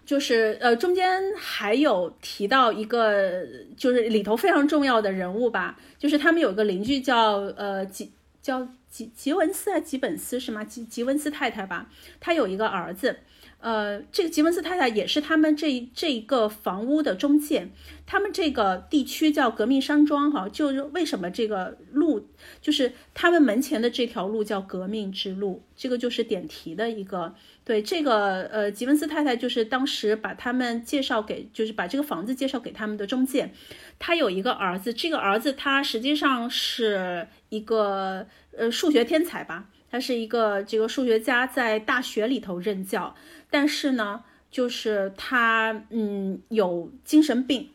[0.04, 3.46] 就是呃，中间还有提到一个，
[3.78, 10.64] 就是里头非常重要的人物吧，就是他们有个邻居叫呃吉叫吉吉文斯啊吉本斯是吗？
[10.64, 13.18] 吉吉文斯太太吧，她有一个儿子。
[13.60, 17.70] 呃，这个吉文斯太太也是他们这这一个房屋的中介，
[18.08, 22.28] 他们这个地区叫革命山庄哈，就是为什么这个路
[22.60, 27.34] 就是他们门前的这条路叫革命之路，这个就是点题的一个。
[27.64, 33.52] 对这个呃，吉文斯太太就是当时把他们介绍给，就是把这个房子介绍给他们的中介。
[34.00, 38.26] 他有一个儿子，这个儿子他实际上是一个
[38.58, 43.16] 呃数学天才吧，他是一个这个数学家，在大学里头任教，
[43.50, 47.70] 但是呢，就是他嗯有精神病。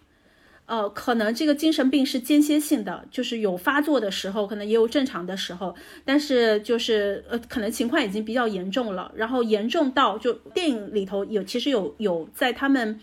[0.67, 5.75] 呃，可能这个精神病是间歇性的，就是有发作的时候，可能也有正常的时候，
[6.05, 13.01] 但是就是呃，可能情况已经比较严重了，然后严重到就电影里头有其实有有在他们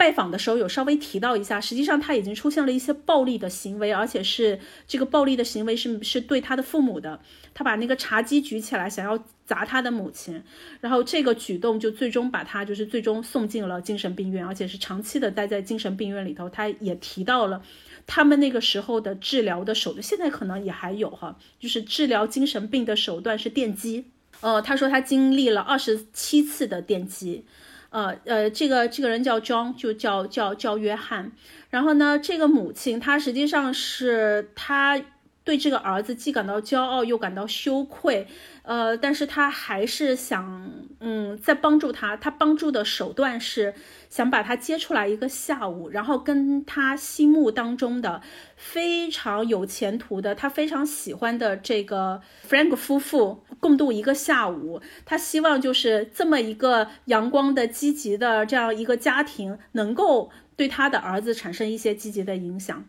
[0.00, 4.58] 拜访的时候有稍微提到一下，实际上他已经出现了一些暴力的行为，而且是
[4.88, 7.20] 这个暴力的行为是是对他的父母的，
[7.52, 10.42] 他把那个茶几举起来想要砸他的母亲，
[10.80, 16.48] 然后这个举动就最终把他就是最终送进了精神病院，而且是长期的待在精神病院里头。
[16.48, 17.60] 他也提到了
[18.06, 24.06] 他们那个时候的治疗的手段，现在可能也还有哈，就是治疗精神病的手段是电击。
[24.40, 27.44] 呃，他说他经历了二十七次的电击。
[27.90, 31.32] 呃呃，这个这个人叫 John，就叫叫叫约翰。
[31.68, 35.00] 然后呢，这个母亲她实际上是她
[35.42, 38.26] 对这个儿子既感到骄傲又感到羞愧，
[38.70, 42.16] 呃，但是他还是想嗯在帮助他。
[42.16, 43.74] 他帮助的手段是
[44.08, 48.22] 想把他接出来一个下午，然后跟他心目当中的
[48.54, 54.80] 非常有前途的他非常喜欢的这个 Frank 夫妇共度一个下午。
[55.04, 62.84] 他希望就是这么一个阳光的、积极的这样一个家庭，能够对他的儿子产生一些积极的影响。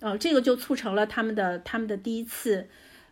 [0.00, 2.68] 呃，这个就促成了他们的他们的第一次。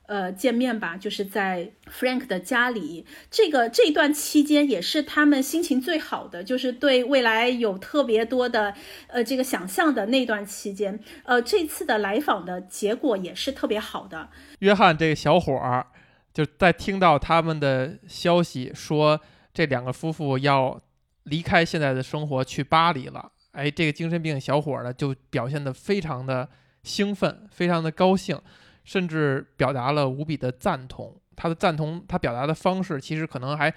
[0.06, 3.06] 呃，见面吧，就是在 Frank 的家里。
[3.30, 8.74] 这个这段期间也是他们心情最好的，就是对未来有特别多的
[9.08, 10.98] 呃这个想象的那段期间。
[11.24, 14.28] 呃，这次的来访的结果也是特别好的。
[14.58, 15.86] 约翰这个小伙儿
[16.32, 19.20] 就在听到他们的消息说
[19.52, 20.80] 这两个夫妇要
[21.22, 26.48] 离开现在的生活去巴黎了，哎，这个精神病小伙儿呢就表现得非常的
[26.82, 28.38] 兴奋，非常的高兴，
[28.84, 31.20] 甚至表达了无比的赞同。
[31.34, 33.74] 他的赞同，他表达的方式其实可能还。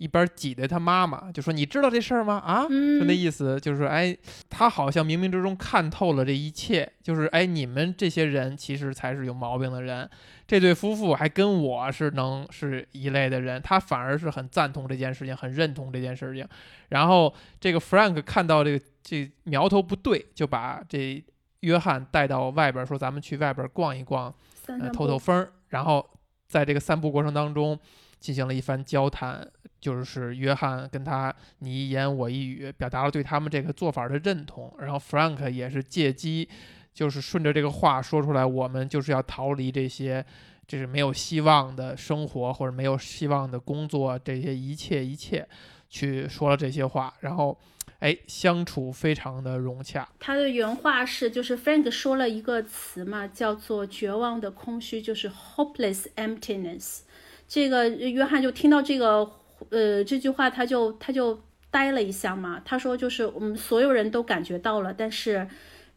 [0.00, 2.36] 一边挤兑他妈妈，就说：“你知道这事儿吗？
[2.36, 4.16] 啊，就那意思，就是哎，
[4.48, 10.08] 他好像冥冥之中看透了这一切，就是哎，你们这些人其实才是有毛病的人。
[10.46, 16.46] 这对夫妇还跟我是能是一类的人，他反而是很赞同这件事情，很认同这件事情。
[16.90, 21.20] 然后这个 Frank 看到这个这苗头不对，就把这
[21.60, 24.34] 约翰带到外边，说咱们去外边逛一逛，
[24.66, 25.46] 呃，透透风。
[25.68, 26.04] 然后
[26.46, 27.78] 在这个散步过程当中。”
[28.20, 29.48] 进行了一番交谈，
[29.80, 34.74] 就是约翰跟他你一言我一语，表达了对他们这个做法的认同。
[34.80, 36.48] 然后 Frank 也是借机，
[36.92, 40.26] 就是顺着这个话说出来，我们就是要逃离这些，
[40.66, 45.48] 就是没有希望的生活或者没有希望的工作，这些一切一切，
[45.88, 47.14] 去说了这些话。
[47.20, 47.56] 然后，
[48.00, 50.08] 哎，相处非常的融洽。
[50.20, 57.00] 他的原话是，就是 Frank 说了一个词嘛，叫做绝望的空虚，就是 hopeless emptiness。
[57.48, 59.28] 这个约翰就听到这个，
[59.70, 61.40] 呃，这句话他就他就
[61.70, 62.62] 呆了一下嘛。
[62.64, 65.48] 他说，就是我们所有人都感觉到了，但是，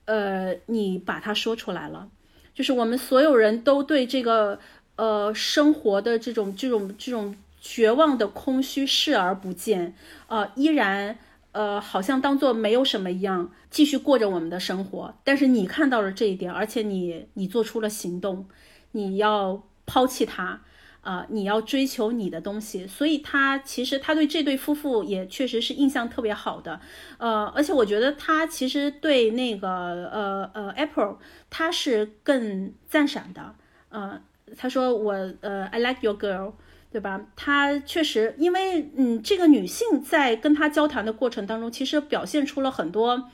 [0.05, 2.09] 呃，你把它说出来了，
[2.55, 4.59] 就是我们所有人都对这个，
[4.95, 9.93] 呃，生活的这种这种这种绝望的空虚视而不见，
[10.27, 11.19] 呃，依然，
[11.51, 15.13] 呃，好像当做没有什么一样，继续过着我们的生活。
[15.23, 18.47] 但是你看到了这一点，而且你你做出了行动，
[18.91, 20.61] 你要抛弃他。
[21.01, 26.79] 啊，你要追求你的东西， 所以他其实他对这对夫妇也确实是印象特别好的，
[27.17, 29.67] 呃，而且我觉得他其实对那个
[30.11, 31.15] 呃呃 April
[31.49, 33.55] 他是更赞赏的，
[33.89, 34.21] 呃，
[34.55, 36.53] 他说我呃 I like your girl，
[36.91, 37.25] 对吧？
[37.35, 43.29] 他确实，因为嗯，这个女性在跟他交谈的过程当中，其实表现出了很多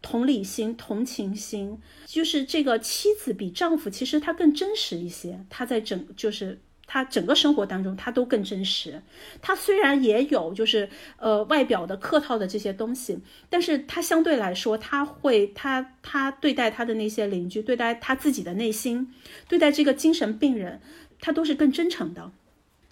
[0.00, 6.60] 同理心、同情心，就是这个妻子比丈夫其实他更真实一些，他在整就是。
[6.86, 9.00] 他整个生活当中，他都更真实。
[9.40, 19.10] 他虽然也有就是呃外表的客套的这些东西，但是他相对来说，他会他他对待他的那些邻居，对待他自己的内心，
[19.48, 20.82] 对待这个精神病人，
[21.20, 22.30] 他都是更真诚的。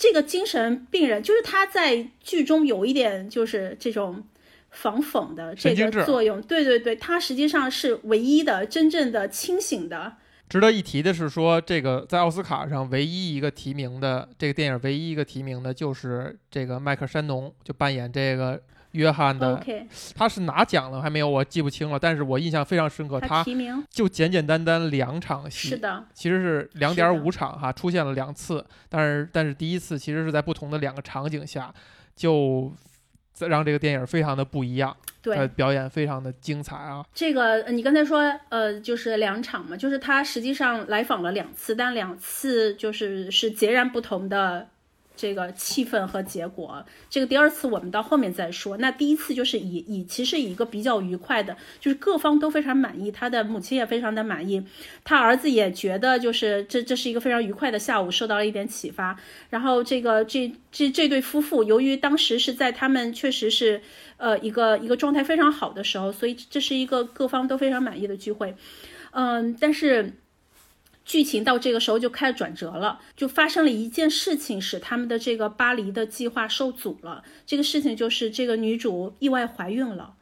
[0.03, 4.21] 这个精神病人就是他在剧中有一点就是这种
[4.71, 6.43] 防讽的这个作用。
[6.43, 10.15] 对对对，他实际上是唯一的真正的清醒的。
[10.49, 18.61] 值得一提的是，说这个在奥斯卡上唯一一个提名的这个电影，唯一一个提名的就是这个迈克山农，就扮演这个
[18.93, 19.63] 约翰的。
[20.15, 21.29] 他是拿奖了还没有？
[21.29, 21.99] 我记不清了。
[21.99, 28.65] 但是我印象非常深刻，他提名就简简单单两场戏，是的，其实是两点五场哈，出现了两次。
[28.89, 31.73] 但是但是第一次其实是在不同的两个场景下，
[32.17, 32.73] 就
[33.41, 34.97] 让这个电影非常的不一样。
[35.23, 37.05] 对，表演非常的精彩啊！
[37.15, 44.69] 这个你刚才说，呃，就是两场嘛，就是他实际上来访了两次，但两次就是是截然不同的。
[45.23, 48.77] 这个气氛和结果，这个第二次我们到后面再说。
[48.79, 54.67] 那第一次就是以以其实以一个比较愉快的，就是各方都非常满意，他的母亲也非常的满意，
[55.05, 59.17] 他儿子也觉得就是这这是一个非常愉快的下午，受到了一点启发。
[59.49, 63.81] 然后这个这这这对夫妇，由于当时是在他们确实是
[64.17, 68.57] 呃一个一个状态非常好的时候，所以这是一个各方都非常满意的聚会。
[69.13, 70.15] 嗯，但是。
[71.05, 77.23] 剧情到这个时候就开始转折了，就发生了一件事情，使他们的这个巴黎的计划受阻了。
[77.47, 80.15] 这个事情就是这个女主意外怀孕了。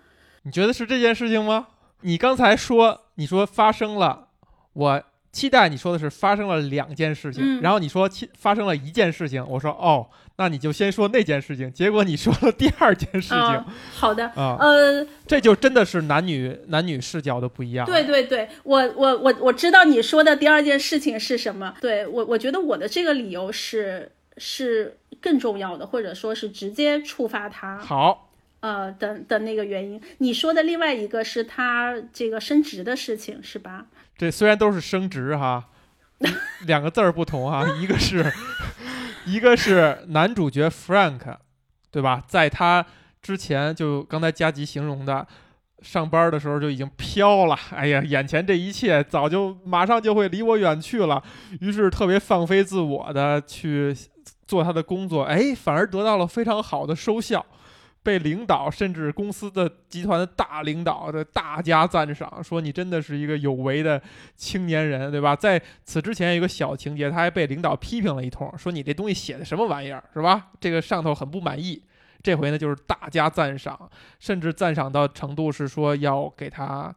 [0.42, 1.68] 你觉得是这件事情吗？
[2.00, 4.28] 你刚才说，你说发生了，
[4.72, 5.02] 我。
[5.32, 10.10] 期待你说的是发生了两件事情，然后你说期发生了一件事情，我说哦，
[10.40, 11.70] 那你就先说那件事情。
[11.70, 13.64] 结果你说了第二件事情。
[13.92, 17.84] 好的啊，呃，这就真的是男女男女视角的不一样。
[17.84, 21.74] 对对对，我我我我知道你说的第二件事情是什么。
[21.82, 28.30] 对我我觉得我的这个理由是是更重要的，或者说是直接触发他好
[28.60, 30.00] 呃的的那个原因。
[30.18, 33.84] 你说的另外一个是他这个升职的事情是吧？
[34.16, 35.66] 这虽然都是升职哈，
[36.66, 38.24] 两个字儿不同哈，一个是，
[39.30, 41.36] 一个是男主角 Frank，
[41.92, 42.22] 对吧？
[42.26, 42.84] 在他
[43.22, 45.26] 之前就刚才加急形容的，
[45.82, 51.22] 上班的时候就已经飘了，哎呀，眼前这一切早就马上就会离我远去了，
[51.60, 53.94] 于是特别放飞自我的去
[54.46, 57.44] 做他的工作，哎，反而得到了非常好的收效。
[58.02, 64.00] 被领导甚至公司的集团的大领导的大加赞赏，说你真的是一个有为的
[64.36, 65.36] 青年人，对吧？
[65.36, 70.48] 在此之前有个小情节，他还被领导批评了一通，说你这东西写的什么玩意儿，是吧？
[70.58, 71.82] 这个上头很不满意。
[72.22, 76.94] 这回呢，就是大加赞赏，甚至赞赏到程度是说要给他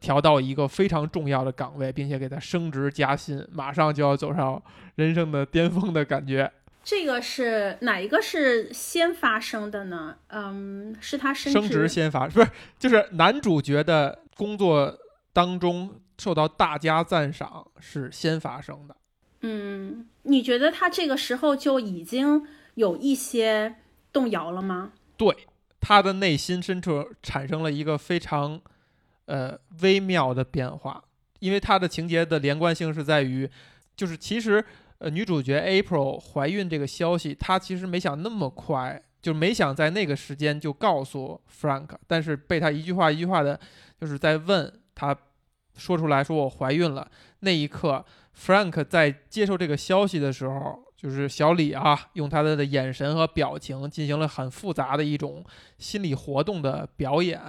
[0.00, 4.62] 调到一个非常重要的岗位，并且给他升职加薪，马上就要走上
[4.96, 6.50] 人生的巅峰的感觉。
[6.88, 10.16] 这个是哪一个是先发生的呢？
[10.28, 14.98] 嗯，是他升职先发，不是，就是男主角的工作
[15.34, 18.96] 当中受到大家赞赏是先发生的。
[19.42, 23.74] 嗯，你觉得他这个时候就已经有一些
[24.10, 24.92] 动摇了吗？
[25.18, 25.36] 对，
[25.78, 28.58] 他的内心深处产生了一个非常
[29.26, 31.04] 呃微妙的变化，
[31.40, 33.50] 因为他的情节的连贯性是在于，
[33.94, 34.64] 就是其实。
[34.98, 43.58] 呃，女主角 April 怀孕这个消息，她其实没想那么快，就没想在那个时间就告诉 Frank，但是被他一句话一句话的，
[44.00, 45.16] 就是在问他
[45.76, 47.08] 说出来说我怀孕了。
[47.40, 48.04] 那一刻
[48.36, 55.44] ，Frank 在接受这个消息的时候，就是小李啊，用他的的眼神和表情进行了很复杂的一种
[55.78, 57.40] 心理活动的表演。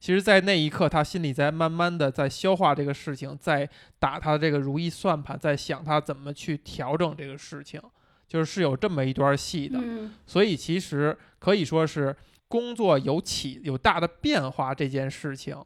[0.00, 7.78] 其实，在那一刻，他心里在慢慢的在消化这个事情，在打他这个如意算盘，在想他怎么去调整这个事情，
[8.26, 9.78] 就是是有这么一段戏的。
[10.26, 12.16] 所以，其实可以说是
[12.48, 15.56] 工作有起有大的变化这件事情，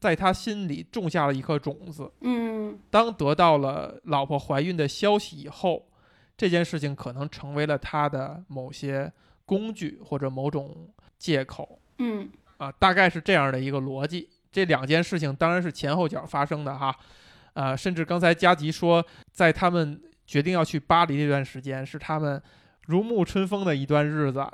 [0.00, 2.10] 在他心里种下了一颗种子。
[2.22, 5.89] 嗯，当得到了老婆怀孕的消息以后，
[6.40, 9.12] 这件事情可能成为了他的某些
[9.44, 10.88] 工具或者某种
[11.18, 11.78] 借口。
[11.98, 12.30] 嗯。
[12.56, 14.26] 啊，大概是这样的一个逻辑。
[14.50, 16.96] 这两件事情当然是前后脚发生的哈，
[17.52, 22.42] 啊，甚至刚才加吉说，在他们决定要去巴黎这段时间，是他们
[22.86, 24.46] 如沐春风的一段日子，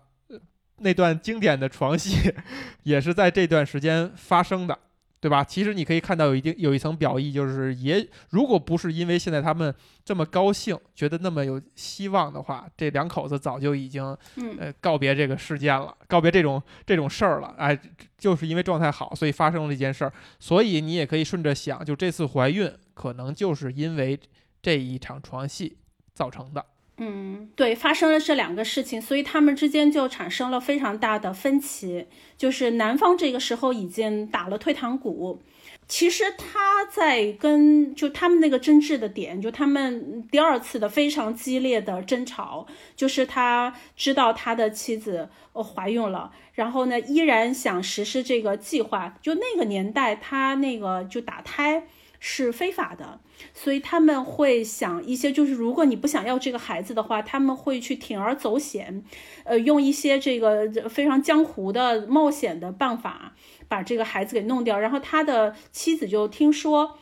[0.79, 2.33] 那段经典的床戏
[2.83, 4.77] 也是在这段时间发生的。
[5.19, 5.43] 对吧？
[5.43, 14.05] 其实你可以看到有一定有一层表意，就是也如果不是因为现在他们这么高兴，觉得那么有希望的话，这两口子早就已经
[14.59, 17.55] 呃告别这个事件了，告别这种这种事儿了。
[17.59, 17.77] 哎，
[18.19, 20.13] 就是因为状态好，所以发生了这件事儿。
[20.39, 24.19] 所以你也可以顺着想，就这次怀孕可能就是因为
[24.63, 25.79] 这一场床戏
[26.13, 26.65] 造成的。
[26.99, 32.07] 嗯，对，发生了这两个事情，所以他们之间就产生了非常大的分歧。
[32.39, 35.43] 就是男方这个时候已经打了退堂鼓，
[35.87, 42.67] 其实他在跟就他们那个争执的点，就他们第二次的非常激烈的争吵，
[42.97, 49.19] 就是他知道他的妻子怀孕了，然后呢依然想实施这个计划。
[49.21, 51.87] 就那个年代，他那个就打胎。
[52.19, 53.21] 是非法的，
[53.55, 59.05] 所以他们会想一些，就是如果你不想要这个孩子的话，他们会去铤而走险，
[59.45, 63.35] 呃，用一些这个非常江湖的冒险的办法
[63.69, 64.79] 把这个孩子给弄掉。
[64.79, 66.99] 然后他的妻子就听说。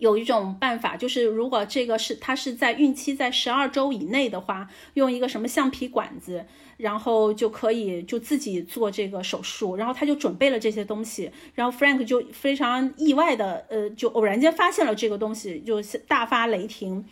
[0.00, 6.44] 有一种办法，就是如果这个是他是在孕期在十二周以内的话，用一个什么橡皮管子，
[6.76, 9.76] 然后就可以就自己做这个手术。
[9.76, 17.04] 然后他就准备了这些东西，然后 Frank 就非常意外的，呃，就偶然间发现了这个东西，就大发雷霆。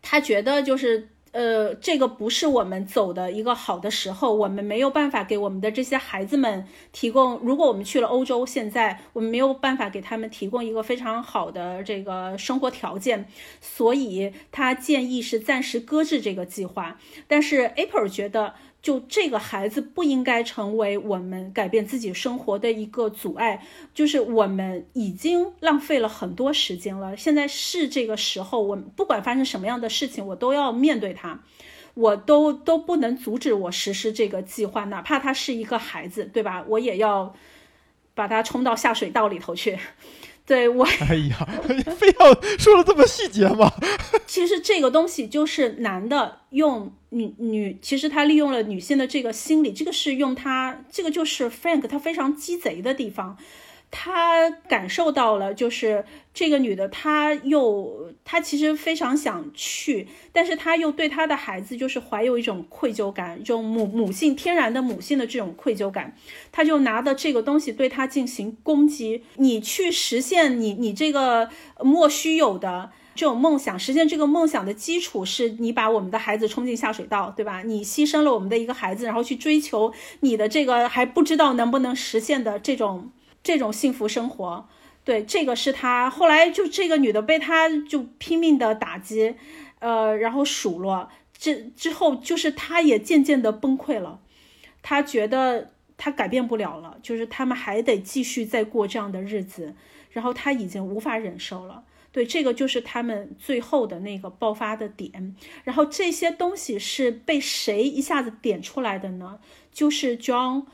[0.00, 1.10] 他觉得就是。
[1.36, 7.38] 呃，这个不是我们走的一个好的时候，我们没有办法给我们的这些孩子们提供。
[7.42, 13.28] 如果我们去了欧洲，现在我们没有办法给他们提供一个非常好的这个生活条件，
[13.60, 16.98] 所以他建议是暂时搁置这个计划。
[17.28, 18.54] 但是 April 觉得。
[18.82, 31.42] 就这个孩子不应该成为我们改变自己生活的一个阻碍，就是我们已经浪费了很多时间了，现在是这个时候，我不管发生什么样的事情，我都要面对他，
[31.94, 36.64] 我都都不能阻止我实施这个计划，哪怕他是一个孩子，对吧？
[36.68, 37.34] 我也要
[38.14, 39.76] 把他冲到下水道里头去。
[40.46, 41.48] 对我，哎呀，
[41.98, 43.72] 非要说的这么细节吗？
[44.26, 53.36] 其实这个东西就是男的用女女，其实他利用了女性的这个心理，这个是用他，这个就是 Frank 他非常鸡贼的地方。
[53.98, 66.14] 他感受到了，就是这个女的，她又她其实非常想去，但是她又对她的孩子就是怀有一种愧疚感，这种母母性天然的母性的这种愧疚感，
[66.52, 69.22] 她就拿的这个东西对她进行攻击。
[69.36, 71.48] 你去实现你你这个
[71.80, 77.62] 莫须有的这种梦想，实现这个梦想的基础是你把我们的孩子冲进下水道，对吧？
[77.62, 79.90] 你牺牲了我们的一个孩子，然后去追求
[80.20, 83.10] 你的这个还不知道能不能实现的这种。
[83.46, 84.68] 这种幸福生活，
[85.04, 89.36] 对这个是他后来就这个女的被他就拼命的打击，
[89.78, 94.18] 呃，然后数落，这之后就是他也渐渐的崩溃了，
[94.82, 99.76] 他觉得他改变不了了，就是他们还得继续再过这样的日子，
[100.10, 101.84] 然后他已经无法忍受了。
[102.10, 105.36] 对，这个就是他们最后的那个爆发的点。
[105.62, 109.38] 然后这些东西是被谁一下子点出来的呢？
[109.70, 110.64] 就是 John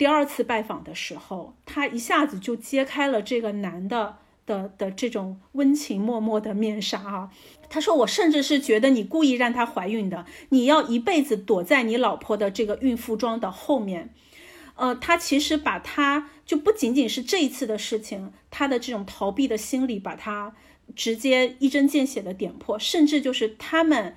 [0.00, 7.30] 第二次拜访的时候，他一下子就揭开了这个男的的的这种温情脉脉的面纱啊。
[7.68, 14.14] 他说：“我甚至是觉得你故意让她怀孕的，你要一辈子躲在你老婆的这个孕妇装的后面。”
[14.76, 20.54] 呃，他其实把他就不仅仅是这一次的事情，他的这种逃避的心理，把他
[20.96, 24.16] 直接一针见血的点破，甚至就是他们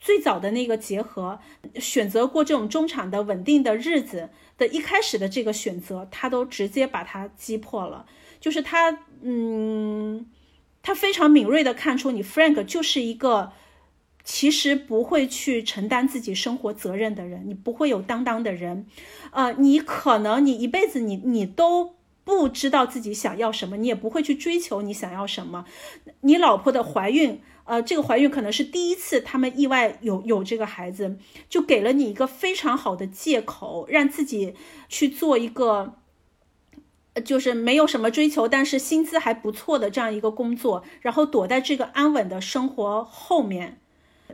[0.00, 1.38] 最早的那个结合，
[1.76, 8.06] 选择过这种中产的稳定的日子的一开始的这个选择，他都直接把它击破了。
[8.40, 10.26] 就是他，嗯。
[10.82, 13.52] 他非常敏锐的看出你 Frank 就是一个
[14.24, 18.86] 其实不会去承担自己生活责任的人，你不会有担当的人，
[19.30, 21.96] 呃，你可能你一辈子你你都
[22.30, 25.64] 不知道自己想要什么，你也不会去追求你想要什么。
[26.20, 31.18] 你老婆的怀孕，呃，这个怀孕可能是第一次，他们意外有有这个孩子，
[31.48, 34.54] 就给了你一个非常好的借口，让自己
[34.88, 35.96] 去做一个。
[37.24, 43.80] 就是没有什么追求，但是薪资还不错的这样一个工作，然后躲在这个安稳的生活后面，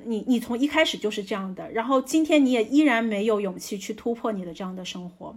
[0.05, 5.34] 你你从一开始就是这样的，然后今天你也依然没有勇气去突破你的这样的生活，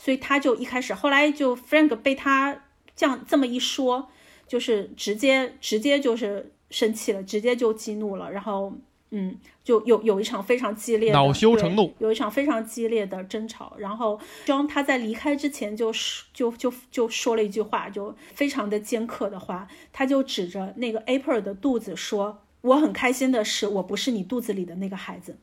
[0.00, 2.64] 所以他就一开始，后来就 Frank 被他
[2.96, 4.08] 这样这么一说，
[4.48, 8.72] 就是直接直接就是生气了，直接就激怒了，然后。
[9.12, 13.74] 嗯，就有有一场非常激烈的恼羞成怒，有一场非常激烈的争吵。
[13.76, 15.92] 然后庄他在离开之前就
[16.32, 25.36] 就就就说了一句话，就非常的尖刻的话，他就指着那个 April 的肚子说：“我很开心的是，我不是你肚子里的那个孩子。”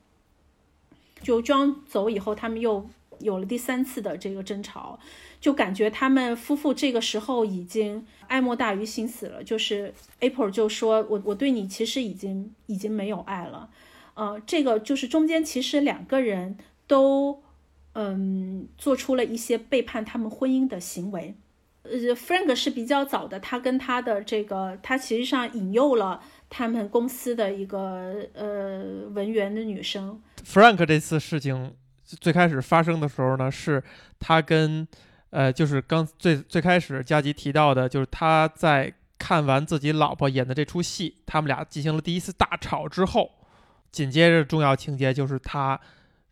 [1.22, 2.90] 就庄走以后，他们又
[3.20, 5.00] 有了第三次的这个争吵。
[5.40, 9.44] 就感觉他们夫妇这个时候已经爱莫大于心死了。
[9.44, 13.70] 就是 April 就说：“我我对你其实已经已经没有爱了。”
[14.16, 16.58] 呃，这个就是中间其实两个人
[16.88, 17.44] 都
[17.94, 21.36] 嗯做出了一些背叛他们婚姻的行为。
[21.84, 30.20] 呃，Frank 是比较早的，他跟他的这个他其实上引诱了他们公司的一个呃文员的女生。
[30.44, 31.76] Frank 这次事情
[32.08, 33.84] 最开始发生的时候呢，是
[34.20, 34.88] 他跟。
[35.30, 43.30] 呃，就是刚最最开始佳吉提到的，就是他在看完自己老婆演的这出戏，他们俩进行了第一次大吵之后，
[43.92, 45.78] 紧接着重要情节就是他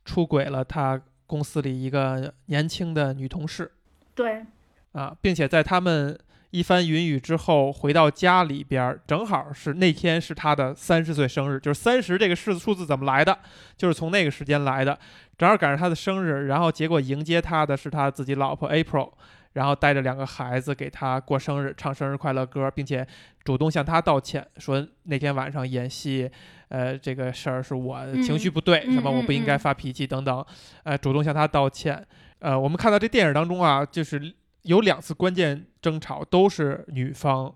[0.05, 3.69] 出轨了他公司里一个年轻的女同事。
[4.15, 4.45] 对，
[4.93, 6.17] 啊，并且在他们
[6.55, 13.37] 一番云雨之后回到家里边，正好是那天是他的三十岁生日，就是三十这个数字数字怎么来的？
[13.75, 14.97] 就是从那个时间来的。
[15.37, 19.11] 正好赶上他的生日，然后结果迎接他的是他自己老婆 April，
[19.51, 23.05] 然后带着两个孩子给他过生日，唱生日快乐歌，并且
[23.43, 26.31] 主动向他道歉，说那天晚上演戏，
[26.69, 30.45] 呃，这个事儿是我情绪不对，什么我不应该发脾气等等，
[30.83, 32.01] 呃，主动向他道歉。
[32.39, 34.33] 呃，我们看到这电影当中啊，就是
[34.65, 37.55] 有两次关键争吵，都是女方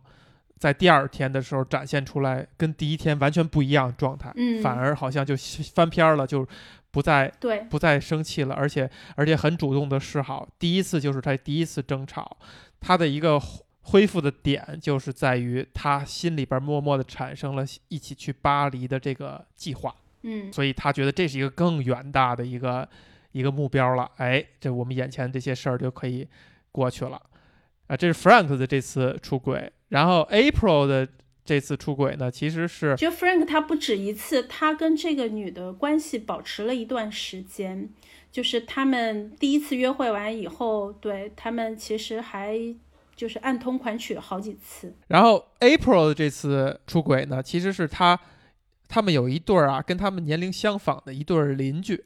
[0.57, 4.33] 在第二天的时候展现出来跟第一天完全不一样状态，
[4.63, 5.35] 反而好像就
[5.73, 6.47] 翻篇了，就。
[6.91, 10.49] 不再对，不再生气了，而且而且很主动的示好。
[10.57, 12.35] 第一次就是他第一次争吵，
[12.79, 13.39] 他的一个
[13.81, 19.93] 恢复的点就是在于他心里边默默的产生了一起去巴黎的这个计划。
[20.23, 22.89] 嗯，所以他觉得这是一个更远大的一个
[23.33, 24.09] 一个目标了。
[24.17, 26.27] 哎，这我们眼前这些事儿就可以
[26.71, 27.21] 过去了。
[27.87, 31.07] 啊，这是 Frank 的这次出轨，然后 April 的。
[31.45, 37.89] 这次出轨呢，其实是就 Frank 他不止一次，他跟这个女的关系保持了一段时间，
[38.31, 42.55] 就是他们第一次约会完以后，对他们其实还
[43.15, 44.95] 就是暗通款曲好几次。
[45.07, 48.19] 然后 April 的这次出轨呢，其实是他
[48.87, 52.05] 他们有一对儿啊，跟他们年龄相仿的一对儿邻居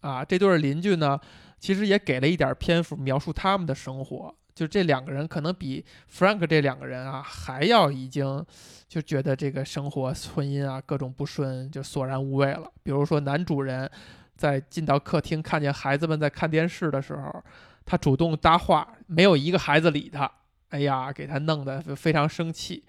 [0.00, 1.18] 啊，这对儿邻居呢，
[1.64, 4.34] 其实也给了一点篇幅描述他们的生活。
[4.54, 8.44] 就这两个人可能比 Frank 这两个人啊还要已经
[8.86, 12.70] 就觉得这个生活婚姻啊各种不顺就索然无味了。
[12.82, 13.90] 比如说男主人
[14.36, 17.42] 在进到客厅看见孩子们在看电视的时候，
[17.86, 20.30] 他主动搭话，没有一个孩子理他，
[20.68, 22.84] 哎呀，给他弄得非常生气。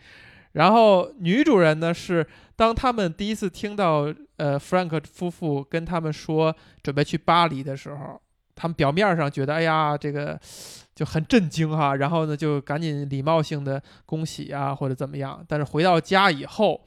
[0.51, 6.53] 然后女主人呢是当他们第一次听到呃 Frank 夫妇跟他们说
[6.83, 8.21] 准备去巴黎的时候，
[8.55, 10.39] 他们表面上觉得哎呀这个。
[10.95, 15.43] 就很震惊哈，然后呢，就赶紧礼貌性的恭喜啊，或者怎么样。
[15.45, 16.85] 但是回到家以后，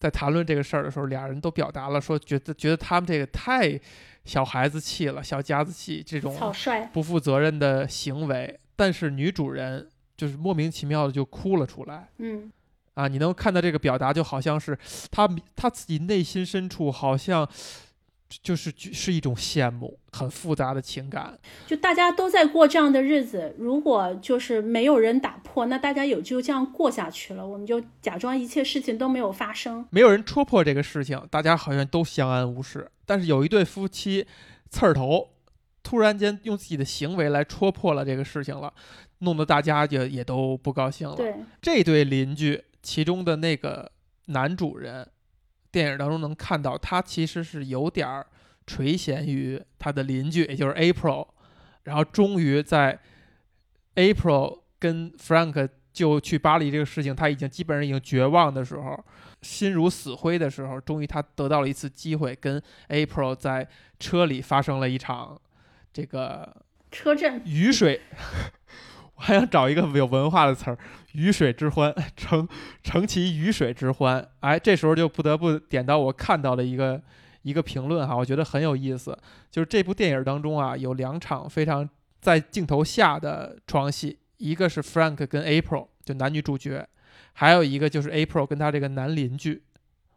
[0.00, 3.78] 在谈论这个事儿的时候，俩人都表达了说，觉得觉得他们这个太
[4.24, 8.58] 小孩子气了，小家子气这种草率，不负责任的行为。
[8.74, 9.86] 但是女主人
[10.16, 12.08] 就是莫名其妙的就哭了出来。
[12.16, 12.50] 嗯，
[12.94, 14.74] 啊，你能看到这个表达，就好像是
[15.10, 17.46] 他他自己内心深处好像
[18.42, 21.38] 就是是一种羡慕，很复杂的情感。
[21.66, 27.46] 就大家都在过这样的日子，如果就是没有人打破，那大家也就这样过下去了。
[27.46, 32.90] 我们就假装一切事情都没有发生，没有人戳破这个事情，大家好像都相安无事。
[33.04, 34.26] 但是有一对夫妻
[34.70, 35.30] 刺儿头，
[35.82, 38.72] 突然间用自己的行为来戳破了这个事情了，
[39.18, 41.16] 弄得大家就也都不高兴了。
[41.16, 43.90] 对，这对邻居其中的那个
[44.26, 45.06] 男主人，
[45.72, 48.24] 电影当中能看到他其实是有点儿
[48.66, 51.26] 垂涎于他的邻居，也就是 April。
[51.84, 53.00] 然后终于在
[53.96, 59.04] April 跟 Frank 就去巴黎这个事情，他已经基本上已经绝望的时候，
[59.40, 63.68] 心如死灰的时候，终于他得到了一次机会，跟 April 在
[63.98, 65.40] 车里发生了一场
[65.92, 66.54] 这个
[66.90, 68.00] 车震雨水。
[69.22, 70.76] 还想找一个有文化的词儿
[71.14, 72.46] ，“鱼水之欢”，成
[72.82, 74.28] 成其鱼水之欢。
[74.40, 77.00] 哎，这时候就不得不点到我看到的一个
[77.42, 79.16] 一个评论哈，我觉得很有意思。
[79.48, 81.88] 就是这部电影当中啊，有两场非常
[82.20, 86.84] 在镜头下的床戏，一个是 Frank 跟 April 就男女主角，
[87.32, 89.62] 还有一个就是 April 跟他这个男邻居。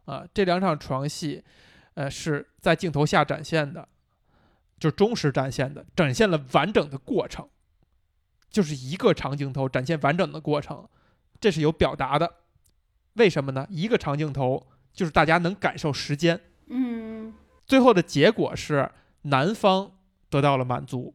[0.05, 1.43] 啊，这两场床戏，
[1.93, 3.87] 呃，是在镜头下展现的，
[4.79, 7.47] 就是忠实展现的，展现了完整的过程。
[8.55, 10.87] 就是一个长镜头展现完整的过程，
[11.41, 12.35] 这是有表达的。
[13.15, 13.67] 为什么呢？
[13.69, 16.39] 一个长镜头就是大家能感受时间。
[16.67, 17.33] 嗯，
[17.67, 18.89] 最后的结果是
[19.23, 19.91] 男方
[20.29, 21.13] 得到了满足，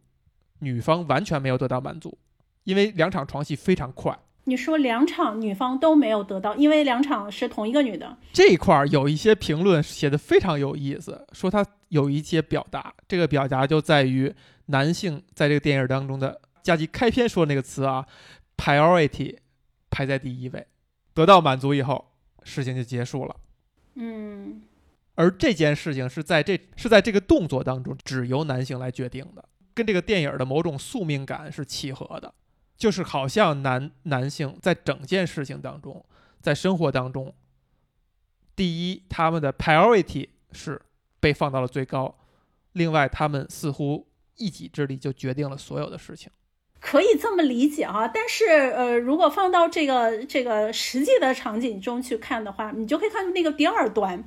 [0.58, 2.18] 女方完全没有得到满足，
[2.64, 4.18] 因为两场床戏非常快。
[4.44, 8.18] 你说两场女方都没有得到，因为两场是同一个女的。
[8.34, 14.30] 这一块儿有一些评论写的非常有意思，说他有一些表达，这个表达就在于
[14.66, 16.38] 男性在这个电影当中的。
[16.62, 18.06] 佳琪开篇说那个词啊
[18.56, 19.36] ，priority
[19.90, 20.66] 排在第一位，
[21.14, 23.36] 得到满足以后，事情就结束了。
[23.94, 24.62] 嗯，
[25.14, 32.32] 而这件事情是在这是在这个动作当中，只由男性来决定的，跟这个电影的某种宿命感是契合的，
[32.76, 36.04] 就是好像男男性在整件事情当中，
[36.40, 37.34] 在生活当中，
[38.54, 40.80] 第一，他们的 priority 是
[41.18, 42.16] 被放到了最高，
[42.72, 44.06] 另外，他们似乎
[44.36, 46.30] 一己之力就决定了所有的事情。
[46.80, 54.24] 可以这么理解啊，但是呃，如果放到这个这个实际的场景中去看的话，你就可以看出那个第二端，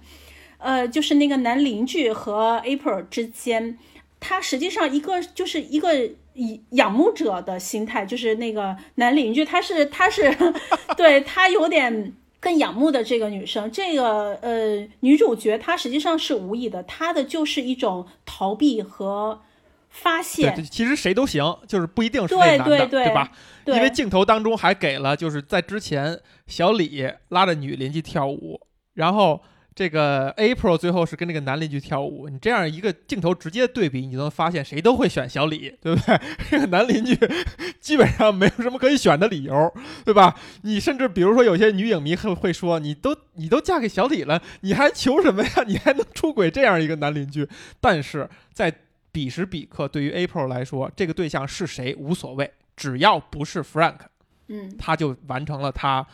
[0.60, 3.80] 呃，就是那个男邻居和 April 之间，
[4.20, 10.32] 他实际上一个就是一个以仰慕者的心态，就是那个男邻居，他是他是
[10.95, 19.41] 对他有点更仰慕的这个女生，这个呃女主角她实际上是无意的，她的就是一种逃避和。
[19.94, 23.32] 发现，其实谁都行，就是不一定是那男的，对吧？
[23.68, 28.60] 因为镜头当中还给了，就是在之前小李拉着女邻居跳舞，
[28.96, 29.41] 然后
[29.76, 32.28] 这个 April 最后是跟那个男邻居跳舞。
[32.28, 36.20] 你这样一个镜头直接对比，你就能发现谁都会选小李，对不对？
[36.50, 37.18] 这个男邻居
[37.80, 39.74] 基本上没有什么可以选的理由，
[40.04, 40.36] 对吧？
[40.64, 45.50] 你甚至比如说有些女影迷会会说，你都你都嫁给小李了，你还求什么呀？
[45.66, 47.48] 你还能出轨这样一个男邻居？
[47.80, 48.72] 但是在
[49.14, 53.99] 彼时彼刻，对于 April 来说，这个对象是谁无所谓，只要不是 Frank，
[54.47, 56.05] 嗯，他就完成了他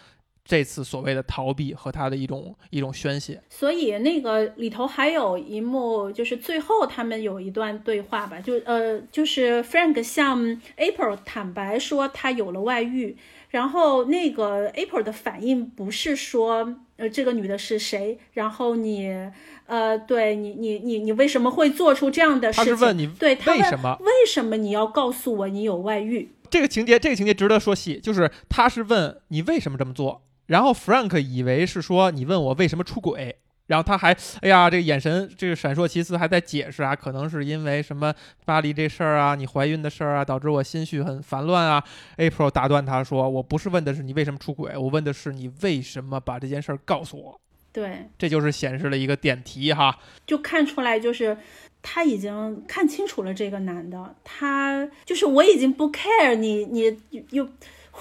[0.43, 3.41] 这次所谓的逃避和他的一种一种宣泄。
[3.49, 10.39] 所以那个里头还有一幕，就是最后他们有一段对话吧，就呃，就是 Frank 向
[10.75, 13.15] April 坦白说他有了外遇，
[13.49, 19.31] 然后那个 April 的反应不是说呃这个女的是谁，然后你。
[19.69, 22.73] 呃，对你，你，你，你为什么会做出这样的事情？
[22.73, 23.95] 他是问你，对，为什么？
[23.99, 26.31] 为什么你要告诉我你有外遇？
[26.49, 33.35] 这个情节，这个情节值得说细，就是他是问你为什么这么做，然后 Frank 以为是说你问我为什么出轨，
[33.69, 34.11] 然后他还，
[34.41, 38.11] 哎呀，这个眼神这个闪烁其词，还在解释啊，可能是因为什么
[38.43, 41.83] 巴黎这事儿啊，你怀孕的事儿啊，导致我心绪很烦乱啊。
[42.17, 47.39] April 打断他说，我不是问的是你为什么出轨，我问的是你为什么把这件事儿告诉我。
[47.71, 51.37] 对，这就是显示了一个点题哈，就看出来就是
[51.83, 56.99] 他已经看清楚了这个男的，他就是我已经不 care 你你
[57.29, 57.47] 又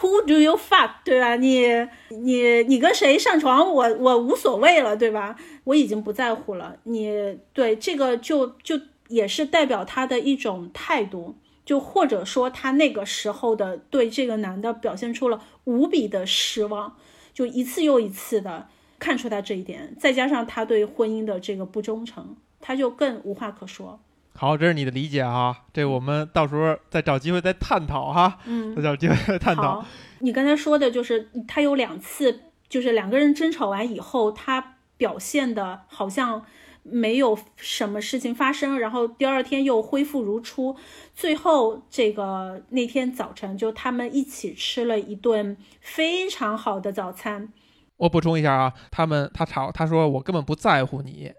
[0.01, 1.36] who do you fuck 对吧？
[1.36, 1.66] 你
[2.11, 5.36] 你你跟谁上床我我无所谓了对吧？
[5.64, 6.76] 我已经不在乎了。
[6.84, 16.96] 你对这个就就也是代表他的一种态度，就或者说他那个时候的对这个男的表现出了无比的失望，
[17.32, 18.68] 就一次又一次的。
[19.01, 24.01] 看出他这一点，再加上他对婚姻的这个不忠诚，他就更无话可说。
[24.41, 29.80] 好，这是你的理解哈，这我们到时候再找机会再探讨哈，嗯再，找机会再探讨。
[29.80, 29.86] 好，
[30.20, 36.41] 你刚才说的就是他有两次，就是两个人争吵完以后，他表现的好像
[36.84, 40.76] 没有什么事情发生，然后第二天又恢复如初。
[41.16, 47.53] 最后这个那天早晨，就他们一起吃了一顿非常好的早餐。
[47.97, 51.32] 我补充一下啊，他们他吵，他说我根本不在乎你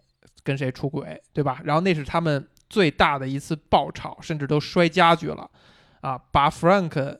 [0.43, 1.61] 跟谁出轨，对吧？
[1.63, 5.49] 然后那是他们最大的一次爆炒，甚至都摔家具了，
[6.01, 7.17] 啊，把 Frank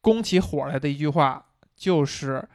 [0.00, 1.44] 攻起火来的一句话
[1.76, 2.48] 就是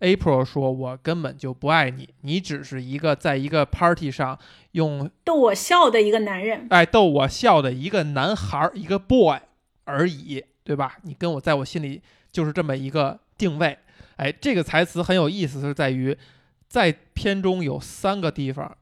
[0.00, 4.38] April 说：“我根本就不爱你，你只是一个在一个 party 上
[4.72, 9.40] 用逗我笑的一个男人，哎逗我笑的一个男孩儿，一个 boy
[9.84, 10.98] 而已，对吧？
[11.02, 13.78] 你跟我在我心里就是这么一个定位。
[14.16, 16.16] 哎，这个台词很有意思，是在于
[16.68, 18.76] 在片中有三个地方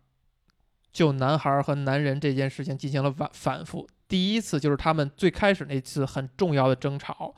[0.95, 3.87] 就男孩儿和男人这件事情进行了反反复。
[4.09, 7.35] 第一次就是他们最开始那次很重要的争吵，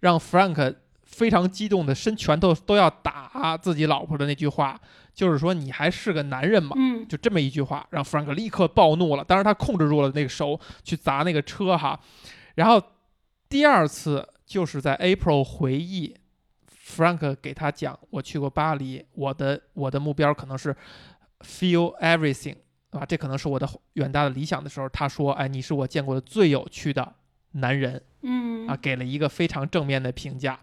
[0.00, 4.78] 让 Frank 非常激动的伸拳头都要打自己老婆的那句话，
[5.14, 6.74] 就是说你还是个男人吗？
[6.76, 9.22] 嗯就这么一句话，让 Frank 立刻暴怒了。
[9.22, 11.98] 当然，他控制住了那个手去砸那个车哈。
[12.56, 12.82] 然后
[13.48, 16.16] 第二次就是在 April 回忆
[16.68, 20.74] Frank 给他讲，我去过巴黎，我的我的目标可能是
[21.40, 22.56] feel everything，
[22.96, 23.06] 对吧？
[23.06, 27.14] 这可能是我的远大的理想的时候，他说，哎，你是我见过的最有趣的
[27.52, 28.02] 男人。
[28.22, 30.58] 嗯啊，给了一个非常正面的评价。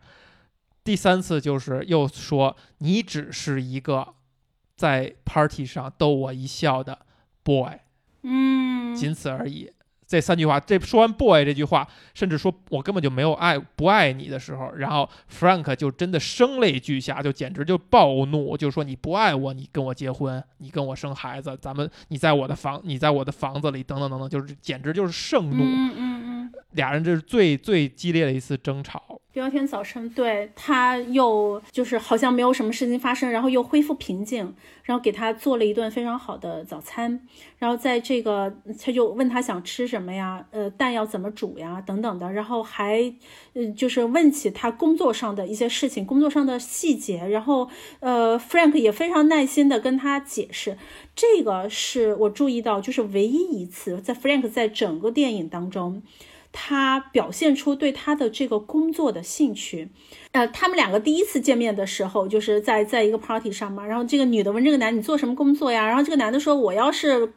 [0.83, 4.15] 第三次就是又说你只是一个
[4.75, 7.05] 在 party 上逗我一笑的
[7.43, 7.77] boy，
[8.23, 9.71] 嗯，仅此而已。
[10.13, 25.63] 这三句话，这说完 boy 这句话，甚至说我根本就没有爱不爱你的时候，然后 Frank 就真的声泪俱下，就简直就暴怒，就说你不爱我，你跟我结婚，你跟我生孩子，咱们你在我的房，你在我的房子里，等等等等，就是简直就是盛怒。
[25.63, 26.51] 嗯嗯嗯。
[26.73, 29.19] 俩人这是最最激烈的一次争吵。
[29.33, 34.53] 第二天早晨，对他又就是好像没有什么事情发生，然后又恢复平静，
[34.83, 37.19] 然后给他做了一顿非常好的早餐，
[37.57, 43.11] 然后在这个他就问他想吃什么呀，呃，蛋要怎么煮呀，等等的，然后还
[43.53, 47.67] 呃就是问起他工作上的一些事情，工作上的细节，然后
[48.01, 50.77] 呃，Frank 也非常耐心的跟他解释，
[51.15, 56.03] 这个是我注意到，就是唯一一次在 Frank 在整个电影当中。
[56.53, 59.89] 他表现出对他的这个工作的兴趣，
[60.31, 65.85] 呃，他们两个第一次见面的时候，就是在在一个 party 上嘛，然后这个女的问这个男你做什么工作呀？
[65.87, 67.33] 然后这个男的说我要是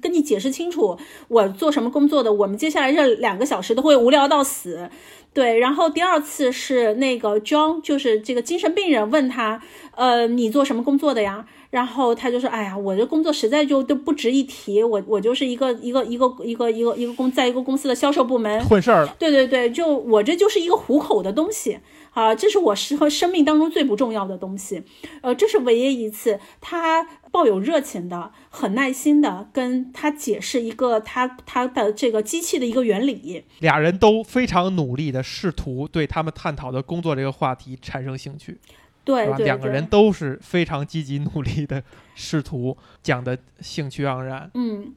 [0.00, 0.96] 跟你解释清楚
[1.28, 4.88] 我做什么工作的，我们接下来这两个小时都会无聊到死。
[5.34, 9.60] 对，然后第二次是那个 John，就是这个精神病人问他，
[9.96, 11.44] 呃，你做什么工作的呀？
[11.74, 19.16] 然后他就说，哎呀，我这工作实在就都不值一提，我我就是一个一个一个一个一个一个公在一个公司的销售部门混事儿了。
[19.18, 21.80] 对对对，就我这就是一个糊口的东西
[22.12, 24.84] 啊，这是我适合生命当中最不重要的东西。
[25.20, 33.42] 呃，这是唯一一次他抱有热情的、很耐心的跟他解释一个他他的这个机器的一个原理。
[33.58, 38.58] 俩人都非常努力的试图对他们探讨的工作这个话题产生兴趣，
[39.04, 41.82] 对两个人都是非常积极努力的
[42.14, 44.50] 试图讲的兴趣盎然。
[44.54, 44.94] 嗯，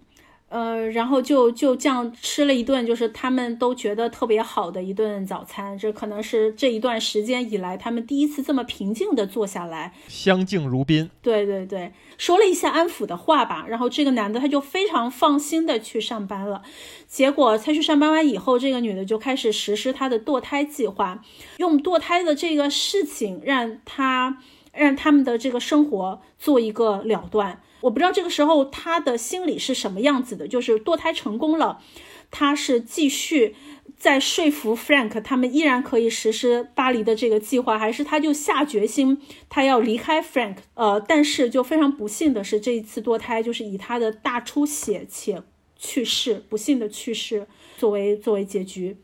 [0.50, 5.78] 呃，然后就就这样吃了一顿，就是他们都觉得特别好的一顿早餐。
[5.78, 9.94] 这可能是这一段时间以来他们第一次这么平静的坐下来。
[10.08, 16.62] 相敬如宾，对对对，说了一些安抚的话吧，然后这个男的他就非常放心的去上班了。
[17.08, 21.22] 结果他去上班完以后，这个女的就开始实施她的堕胎计划，
[21.58, 24.38] 用堕胎的这个事情让他
[24.72, 27.62] 让他们的这个生活做一个了断。
[27.82, 31.82] 我不知道这个时候他的心理是什么样子的，就是堕胎成功了，
[32.32, 33.56] 他是继续
[33.98, 40.58] 在说服 Frank 他们依然可以实施巴黎的这个计划，还是他就下决心他要离开 Frank？
[40.74, 45.42] 呃，但是就非常不幸的是，这一次堕胎就是以他的大出血且
[45.78, 47.48] 去世，不幸的去世
[47.78, 48.98] 作为作为结局。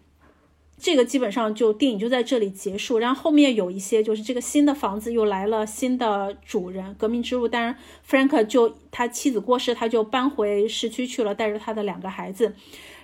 [0.78, 7.48] 这个基本上就电影就在这里结束，然后后面有一些就是这个新的房子又来了新的主人，革命之路。
[7.48, 12.56] 当然，Frank 就他妻子过世，他就搬回市区去了，带着他的两个孩子。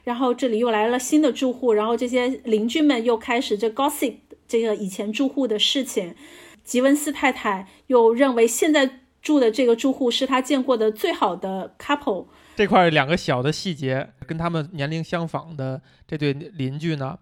[0.03, 4.15] 然后这里又来了新的住户，然后这些邻居们又开始这 gossip
[4.47, 6.15] 这个以前住户的事情。
[6.63, 12.25] 吉文斯太太又认为现在住的这个住户是他见过的最好的 couple。
[12.55, 17.17] 这块两个小的细节，跟他们年龄相仿的这对邻居呢，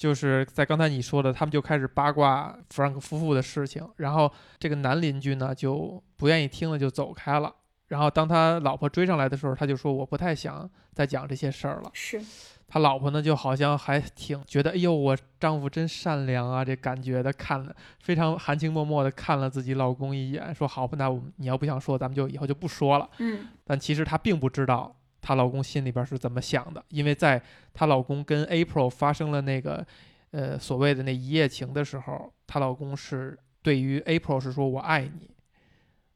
[0.00, 7.54] 就是在刚才你说的，他们就开始八卦弗兰克夫妇的事情，然后这个男邻居呢就不愿意听了，就走开了。
[7.88, 11.90] 然后当他老婆追上来的时候，他就说我不太想再讲这些事儿了。
[11.92, 12.18] 是
[12.66, 23.06] 他老婆呢就好像还挺觉得，哎呦，我丈夫真善良啊，这感觉的看了非常含情脉脉的看了自己老公一眼，说好吧，那我们你要不想说，咱们就以后就不说了。
[23.18, 27.42] 嗯但其实他并不知道她老公心里边是怎么想的，因为在
[27.72, 29.86] 她老公跟 April 发生了那个
[30.30, 35.30] 呃所谓的那一夜情的时候，她老公是对于 April 是说我爱你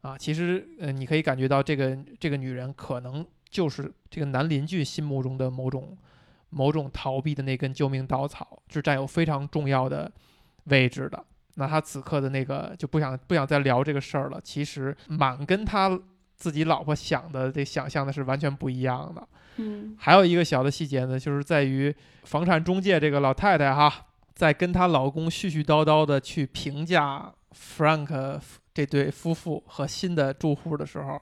[0.01, 0.17] 啊。
[0.17, 5.97] 其实呃你可以感觉到这个这个女人可能就是这个男邻居心目中的某种
[6.51, 10.11] 某种逃避的那根救命稻草，是占有非常重要的
[10.65, 11.25] 位置的。
[11.57, 15.89] 那他此刻的那个就不想不想再聊这个事儿了，其实满跟他
[16.45, 19.27] 自己老婆想的这想象的是完全不一样的。
[19.57, 28.39] 嗯还有一个小的细节呢，就是在于房产中介这个老太太哈，在跟她老公絮絮叨叨的去评价 Frank
[28.75, 31.19] 这对夫妇和新的住户的时候，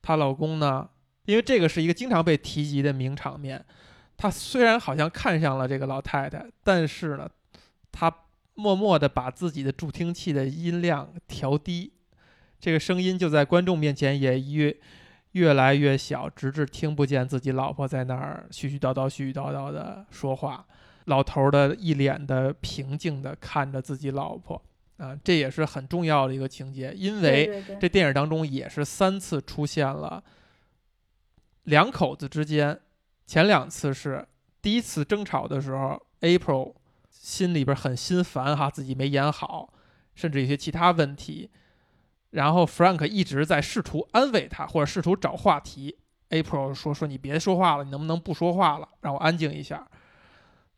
[0.00, 0.88] 她老公呢，
[1.26, 3.62] 因为这个是一个经常被提及的名场面，
[4.16, 7.28] 他虽然好像看上了这个老太太，但是呢，
[7.92, 8.10] 他
[8.54, 11.92] 默默的把自己的助听器的音量调低，
[12.58, 14.76] 这个声音就在观众面前也越
[15.32, 20.66] 越来越小，直至听不见自己老婆在那儿絮絮叨叨、絮絮叨叨的说话。
[21.04, 24.60] 老头儿的一脸的平静的看着自己老婆
[24.96, 30.24] 啊，这也是很重要的一个情节，因为这电影当中也是三次出现了
[31.62, 32.80] 两口子之间，
[33.24, 34.26] 前两次是
[34.60, 36.74] 第一次争吵的时候，April
[37.08, 39.72] 心里边很心烦哈，自己没演好，
[40.16, 41.50] 甚至有些其他问题，
[42.36, 45.96] 然后 Frank 一直在试图安慰他，或者试图找话题。
[46.28, 49.88] April 说：“说你别说话了，你能不能不说话了，让我安静一下。”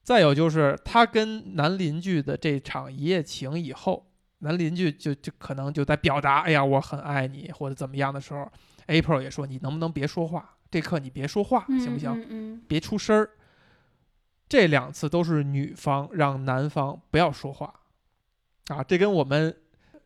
[0.04, 4.06] 再有就是他跟男邻居的这场一夜情以后，
[4.38, 8.48] 男邻居就就可能就在表达：“哎呀，我很爱你”或者怎么样的时候
[8.86, 10.56] ，April 也说：“你能不能别说话？
[10.70, 12.09] 这刻你别说话，行不行？
[12.12, 13.30] 嗯嗯别出声儿。”
[14.48, 17.80] 这两次都是女方让男方不要说话，
[18.68, 19.54] 啊，这跟我们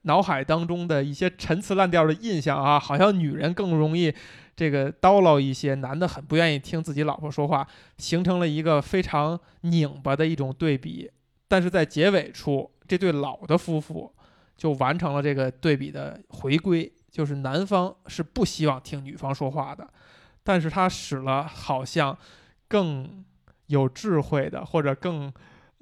[0.02, 4.12] 脑海当中的一些陈词滥调的印象啊，好像女人更容易
[4.56, 7.66] 这个叨唠一些，男的很不愿意听自己老婆说话，
[7.98, 11.10] 形成了一个非常拧巴的一种对比。
[11.48, 14.12] 但是在结尾处，这对老的夫妇
[14.56, 19.88] 就完成了这个对比的回归，就是男方是不希望听女方说话的，
[20.42, 22.16] 但是他使了好像
[22.68, 23.24] 更
[23.66, 25.32] 有智慧的，或者更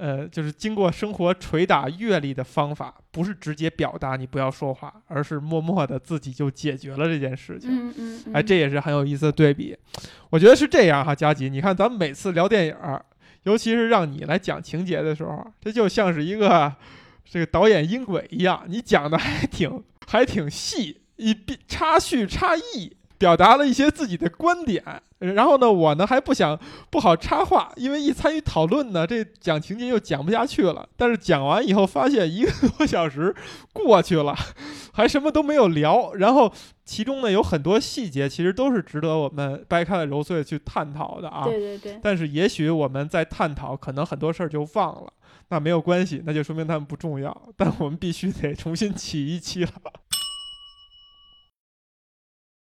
[0.01, 7.71] 呃，就是经过生活捶打阅历的方法，不是直接表达你不要说话，而是默默的自己就解决了这件事情。
[7.71, 9.77] 嗯嗯嗯，哎，这也是很有意思的对比。
[10.31, 12.77] 我觉得是这样哈，佳吉，你看咱们每次聊电影，
[13.43, 16.75] 尤其是让你来讲情节的时候，这就像是一个
[17.25, 22.97] 这个导演音轨一样，你讲的还挺还挺细，一笔插叙插意。
[23.21, 24.83] 表达了一些自己的观点，
[25.18, 26.59] 然后呢，我呢还不想
[26.89, 30.89] 不好插话，因为一参与讨论呢，这讲情节又讲不下去了。
[30.97, 33.35] 但是讲完以后，发现一个多小时
[33.75, 34.35] 过去了，
[34.95, 36.14] 还什么都没有聊。
[36.14, 36.51] 然后
[36.87, 41.45] 其中呢有很多细节，其实都是值得我们掰开了揉碎去探讨的啊。
[41.45, 45.12] 对对对，但是也许我们在探讨，可能很多事儿就忘了，
[45.51, 47.37] 那没有关系，那就说明他们不重要。
[47.55, 49.71] 但我们必须得重新起一期了。